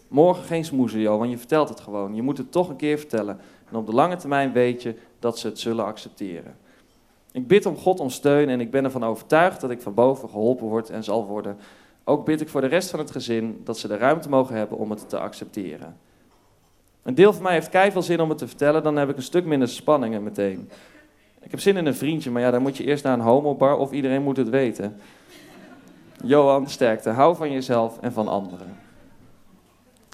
Morgen 0.07 0.43
geen 0.43 0.65
smoezen, 0.65 0.99
Johan, 0.99 1.29
je 1.29 1.37
vertelt 1.37 1.69
het 1.69 1.79
gewoon. 1.79 2.15
Je 2.15 2.21
moet 2.21 2.37
het 2.37 2.51
toch 2.51 2.69
een 2.69 2.75
keer 2.75 2.97
vertellen. 2.97 3.39
En 3.69 3.75
op 3.75 3.85
de 3.85 3.93
lange 3.93 4.15
termijn 4.15 4.51
weet 4.51 4.81
je 4.81 4.95
dat 5.19 5.39
ze 5.39 5.47
het 5.47 5.59
zullen 5.59 5.85
accepteren. 5.85 6.57
Ik 7.31 7.47
bid 7.47 7.65
om 7.65 7.77
God 7.77 7.99
om 7.99 8.09
steun 8.09 8.49
en 8.49 8.59
ik 8.59 8.71
ben 8.71 8.83
ervan 8.83 9.05
overtuigd 9.05 9.61
dat 9.61 9.71
ik 9.71 9.81
van 9.81 9.93
boven 9.93 10.29
geholpen 10.29 10.67
word 10.67 10.89
en 10.89 11.03
zal 11.03 11.25
worden. 11.25 11.57
Ook 12.09 12.25
bid 12.25 12.41
ik 12.41 12.49
voor 12.49 12.61
de 12.61 12.67
rest 12.67 12.89
van 12.89 12.99
het 12.99 13.11
gezin 13.11 13.61
dat 13.63 13.77
ze 13.77 13.87
de 13.87 13.97
ruimte 13.97 14.29
mogen 14.29 14.55
hebben 14.55 14.77
om 14.77 14.89
het 14.89 15.09
te 15.09 15.19
accepteren. 15.19 15.97
Een 17.03 17.15
deel 17.15 17.33
van 17.33 17.43
mij 17.43 17.53
heeft 17.53 17.69
keihard 17.69 18.05
zin 18.05 18.19
om 18.19 18.29
het 18.29 18.37
te 18.37 18.47
vertellen, 18.47 18.83
dan 18.83 18.95
heb 18.95 19.09
ik 19.09 19.15
een 19.15 19.23
stuk 19.23 19.45
minder 19.45 19.67
spanningen 19.67 20.23
meteen. 20.23 20.69
Ik 21.41 21.51
heb 21.51 21.59
zin 21.59 21.77
in 21.77 21.85
een 21.85 21.95
vriendje, 21.95 22.31
maar 22.31 22.41
ja, 22.41 22.51
dan 22.51 22.61
moet 22.61 22.77
je 22.77 22.83
eerst 22.83 23.03
naar 23.03 23.13
een 23.13 23.19
homobar 23.19 23.77
of 23.77 23.91
iedereen 23.91 24.23
moet 24.23 24.37
het 24.37 24.49
weten. 24.49 24.99
Johan, 26.23 26.69
sterkte. 26.69 27.09
Hou 27.09 27.35
van 27.35 27.51
jezelf 27.51 27.99
en 27.99 28.13
van 28.13 28.27
anderen. 28.27 28.77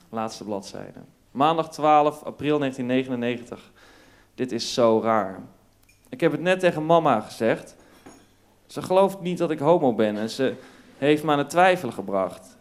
Laatste 0.10 0.44
bladzijde. 0.44 1.00
Maandag 1.32 1.70
12 1.70 2.24
april 2.24 2.60
1999. 2.60 3.72
Dit 4.36 4.52
is 4.52 4.74
zo 4.74 5.00
raar. 5.04 5.40
Ik 6.10 6.20
heb 6.20 6.32
het 6.32 6.42
net 6.42 6.60
tegen 6.60 6.86
mama 6.86 7.20
gezegd. 7.20 7.76
Ze 8.66 8.82
gelooft 8.82 9.22
niet 9.22 9.38
dat 9.38 9.52
ik 9.52 9.60
homo 9.60 9.94
ben 9.94 10.18
en 10.18 10.30
ze 10.30 10.56
heeft 10.98 11.24
me 11.24 11.32
aan 11.32 11.38
het 11.38 11.50
twijfelen 11.50 11.94
gebracht. 11.94 12.58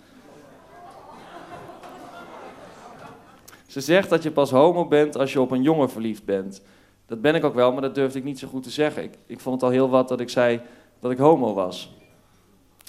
Ze 3.67 3.81
zegt 3.81 4.11
dat 4.11 4.23
je 4.23 4.31
pas 4.31 4.51
homo 4.51 4.87
bent 4.87 5.17
als 5.17 5.33
je 5.33 5.41
op 5.41 5.51
een 5.51 5.63
jongen 5.63 5.91
verliefd 5.91 6.25
bent. 6.25 6.63
Dat 7.07 7.21
ben 7.21 7.35
ik 7.35 7.45
ook 7.45 7.55
wel, 7.55 7.73
maar 7.73 7.83
dat 7.83 7.95
durfde 7.95 8.19
ik 8.19 8.25
niet 8.25 8.39
zo 8.39 8.49
goed 8.49 8.63
te 8.63 8.71
zeggen. 8.71 9.03
Ik, 9.03 9.15
ik 9.27 9.41
vond 9.41 9.55
het 9.55 9.65
al 9.65 9.71
heel 9.71 9.89
wat 9.89 10.09
dat 10.09 10.21
ik 10.21 10.29
zei 10.29 10.61
dat 11.01 11.11
ik 11.11 11.19
homo 11.19 11.55
was. 11.55 11.93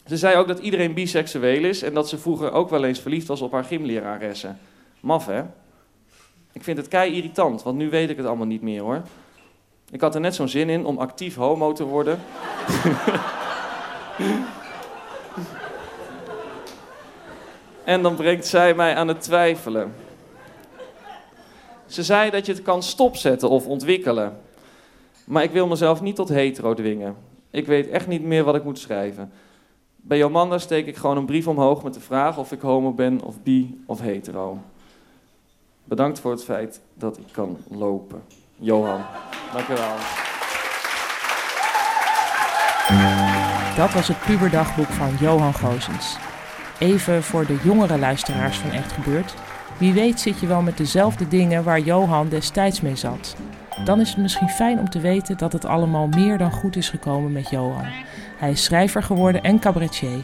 Ze 0.05 0.17
zei 0.17 0.37
ook 0.37 0.47
dat 0.47 0.59
iedereen 0.59 0.93
biseksueel 0.93 1.63
is 1.63 1.81
en 1.81 1.93
dat 1.93 2.09
ze 2.09 2.17
vroeger 2.17 2.51
ook 2.51 2.69
wel 2.69 2.83
eens 2.83 2.99
verliefd 2.99 3.27
was 3.27 3.41
op 3.41 3.51
haar 3.51 3.63
gymleraressen. 3.63 4.59
Maf, 4.99 5.25
hè? 5.25 5.43
Ik 6.51 6.63
vind 6.63 6.77
het 6.77 6.87
kei 6.87 7.15
irritant, 7.15 7.63
want 7.63 7.77
nu 7.77 7.89
weet 7.89 8.09
ik 8.09 8.17
het 8.17 8.25
allemaal 8.25 8.47
niet 8.47 8.61
meer, 8.61 8.81
hoor. 8.81 9.01
Ik 9.91 10.01
had 10.01 10.15
er 10.15 10.21
net 10.21 10.35
zo'n 10.35 10.47
zin 10.47 10.69
in 10.69 10.85
om 10.85 10.97
actief 10.97 11.35
homo 11.35 11.73
te 11.73 11.83
worden. 11.83 12.19
en 17.83 18.01
dan 18.01 18.15
brengt 18.15 18.47
zij 18.47 18.73
mij 18.73 18.95
aan 18.95 19.07
het 19.07 19.21
twijfelen. 19.21 19.93
Ze 21.85 22.03
zei 22.03 22.29
dat 22.29 22.45
je 22.45 22.51
het 22.51 22.61
kan 22.61 22.83
stopzetten 22.83 23.49
of 23.49 23.65
ontwikkelen. 23.65 24.37
Maar 25.25 25.43
ik 25.43 25.51
wil 25.51 25.67
mezelf 25.67 26.01
niet 26.01 26.15
tot 26.15 26.29
hetero 26.29 26.73
dwingen. 26.73 27.15
Ik 27.49 27.65
weet 27.65 27.89
echt 27.89 28.07
niet 28.07 28.23
meer 28.23 28.43
wat 28.43 28.55
ik 28.55 28.63
moet 28.63 28.79
schrijven. 28.79 29.31
Bij 29.95 30.17
Jomanda 30.17 30.57
steek 30.57 30.87
ik 30.87 30.95
gewoon 30.95 31.17
een 31.17 31.25
brief 31.25 31.47
omhoog 31.47 31.83
met 31.83 31.93
de 31.93 31.99
vraag 31.99 32.37
of 32.37 32.51
ik 32.51 32.61
homo 32.61 32.91
ben 32.91 33.21
of 33.21 33.41
bi 33.43 33.83
of 33.85 33.99
hetero. 33.99 34.57
Bedankt 35.83 36.19
voor 36.19 36.31
het 36.31 36.43
feit 36.43 36.81
dat 36.93 37.17
ik 37.17 37.25
kan 37.31 37.57
lopen. 37.69 38.23
Johan. 38.55 39.01
Dank 39.53 39.67
u 39.67 39.73
wel. 39.73 39.95
Dat 43.75 43.93
was 43.93 44.07
het 44.07 44.19
puberdagboek 44.25 44.87
van 44.87 45.15
Johan 45.19 45.53
Gozens. 45.53 46.17
Even 46.83 47.23
voor 47.23 47.45
de 47.45 47.57
jongere 47.63 47.97
luisteraars 47.97 48.57
van 48.57 48.71
Echt 48.71 48.91
Gebeurd. 48.91 49.33
Wie 49.77 49.93
weet 49.93 50.19
zit 50.19 50.39
je 50.39 50.47
wel 50.47 50.61
met 50.61 50.77
dezelfde 50.77 51.27
dingen 51.27 51.63
waar 51.63 51.79
Johan 51.79 52.29
destijds 52.29 52.81
mee 52.81 52.95
zat. 52.95 53.35
Dan 53.85 53.99
is 53.99 54.09
het 54.09 54.17
misschien 54.17 54.49
fijn 54.49 54.79
om 54.79 54.89
te 54.89 54.99
weten 54.99 55.37
dat 55.37 55.53
het 55.53 55.65
allemaal 55.65 56.07
meer 56.07 56.37
dan 56.37 56.51
goed 56.51 56.75
is 56.75 56.89
gekomen 56.89 57.31
met 57.31 57.49
Johan. 57.49 57.85
Hij 58.37 58.51
is 58.51 58.63
schrijver 58.63 59.03
geworden 59.03 59.43
en 59.43 59.59
cabaretier. 59.59 60.23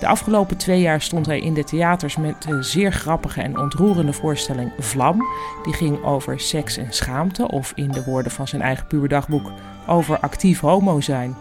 De 0.00 0.06
afgelopen 0.06 0.56
twee 0.56 0.80
jaar 0.80 1.00
stond 1.00 1.26
hij 1.26 1.40
in 1.40 1.54
de 1.54 1.64
theaters 1.64 2.16
met 2.16 2.46
een 2.48 2.64
zeer 2.64 2.92
grappige 2.92 3.42
en 3.42 3.58
ontroerende 3.58 4.12
voorstelling 4.12 4.72
Vlam. 4.78 5.22
Die 5.62 5.74
ging 5.74 6.04
over 6.04 6.40
seks 6.40 6.76
en 6.76 6.92
schaamte, 6.92 7.48
of 7.48 7.72
in 7.74 7.90
de 7.90 8.04
woorden 8.04 8.32
van 8.32 8.48
zijn 8.48 8.62
eigen 8.62 8.86
puberdagboek, 8.86 9.52
over 9.86 10.18
actief 10.18 10.60
homo 10.60 11.00
zijn. 11.00 11.36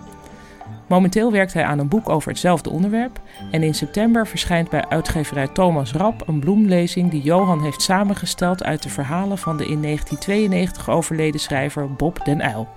Momenteel 0.89 1.32
werkt 1.32 1.54
hij 1.54 1.63
aan 1.63 1.80
een 1.80 1.88
boek 1.88 2.10
over 2.10 2.30
hetzelfde 2.30 2.69
onderwerp 2.69 3.21
en 3.52 3.63
in 3.63 3.73
september 3.73 4.28
verschijnt 4.28 4.69
bij 4.69 4.88
uitgeverij 4.88 5.47
Thomas 5.47 5.91
Rap 5.91 6.28
een 6.28 6.39
bloemlezing 6.39 7.12
die 7.12 7.21
Johan 7.21 7.63
heeft 7.63 7.82
samengesteld 7.82 8.63
uit 8.63 8.84
de 8.84 8.89
verhalen 8.89 9.38
van 9.38 9.58
de 9.58 9.67
in 9.67 9.82
1992 9.82 10.89
overleden 10.89 11.39
schrijver 11.39 11.93
Bob 11.93 12.25
den 12.25 12.45
Uyl. 12.45 12.67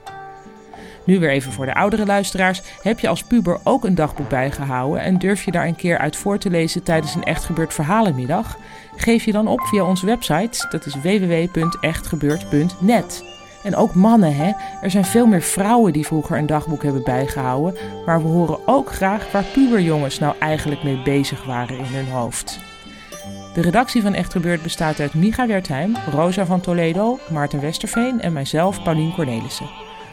Nu 1.04 1.18
weer 1.18 1.30
even 1.30 1.52
voor 1.52 1.66
de 1.66 1.74
oudere 1.74 2.06
luisteraars. 2.06 2.62
Heb 2.82 2.98
je 2.98 3.08
als 3.08 3.22
puber 3.22 3.60
ook 3.64 3.84
een 3.84 3.94
dagboek 3.94 4.28
bijgehouden 4.28 5.02
en 5.02 5.18
durf 5.18 5.44
je 5.44 5.50
daar 5.50 5.66
een 5.66 5.76
keer 5.76 5.98
uit 5.98 6.16
voor 6.16 6.38
te 6.38 6.50
lezen 6.50 6.82
tijdens 6.82 7.14
een 7.14 7.24
echt 7.24 7.44
gebeurd 7.44 7.74
verhalenmiddag? 7.74 8.58
Geef 8.96 9.24
je 9.24 9.32
dan 9.32 9.46
op 9.46 9.60
via 9.60 9.84
onze 9.84 10.06
website, 10.06 10.66
dat 10.70 10.86
is 10.86 10.94
www.echtgebeurd.net. 10.94 13.31
En 13.62 13.76
ook 13.76 13.94
mannen, 13.94 14.36
hè. 14.36 14.52
Er 14.82 14.90
zijn 14.90 15.04
veel 15.04 15.26
meer 15.26 15.42
vrouwen 15.42 15.92
die 15.92 16.06
vroeger 16.06 16.38
een 16.38 16.46
dagboek 16.46 16.82
hebben 16.82 17.04
bijgehouden. 17.04 17.80
Maar 18.06 18.22
we 18.22 18.28
horen 18.28 18.58
ook 18.66 18.92
graag 18.92 19.32
waar 19.32 19.44
puberjongens 19.52 20.18
nou 20.18 20.34
eigenlijk 20.38 20.82
mee 20.82 21.02
bezig 21.02 21.44
waren 21.44 21.78
in 21.78 21.84
hun 21.84 22.08
hoofd. 22.08 22.58
De 23.54 23.60
redactie 23.60 24.02
van 24.02 24.14
Echt 24.14 24.32
Gebeurd 24.32 24.62
bestaat 24.62 25.00
uit 25.00 25.14
Micha 25.14 25.46
Wertheim, 25.46 25.96
Rosa 26.10 26.46
van 26.46 26.60
Toledo, 26.60 27.18
Maarten 27.30 27.60
Westerveen 27.60 28.20
en 28.20 28.32
mijzelf, 28.32 28.82
Paulien 28.82 29.12
Cornelissen. 29.12 29.70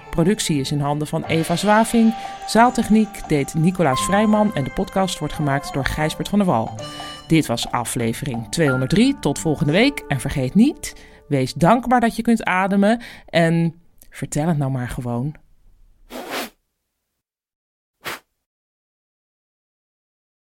Productie 0.10 0.60
is 0.60 0.72
in 0.72 0.80
handen 0.80 1.08
van 1.08 1.24
Eva 1.24 1.56
Zwaving. 1.56 2.16
Zaaltechniek 2.48 3.28
deed 3.28 3.54
Nicolaas 3.54 4.06
Vrijman 4.06 4.56
en 4.56 4.64
de 4.64 4.72
podcast 4.72 5.20
wordt 5.20 5.34
gemaakt 5.34 5.74
door 5.74 5.86
Gijsbert 5.86 6.30
van 6.30 6.40
der 6.40 6.48
Wal. 6.48 6.76
Dit 7.28 7.46
was 7.46 7.72
aflevering 7.72 8.48
203. 8.50 9.16
Tot 9.20 9.40
volgende 9.40 9.72
week. 9.72 10.04
En 10.08 10.20
vergeet 10.20 10.56
niet, 10.56 10.96
wees 11.30 11.54
dankbaar 11.54 12.00
dat 12.00 12.16
je 12.16 12.22
kunt 12.22 12.44
ademen. 12.44 13.02
En 13.26 13.74
vertel 14.10 14.48
het 14.48 14.58
nou 14.58 14.72
maar 14.72 14.90
gewoon. 14.90 15.36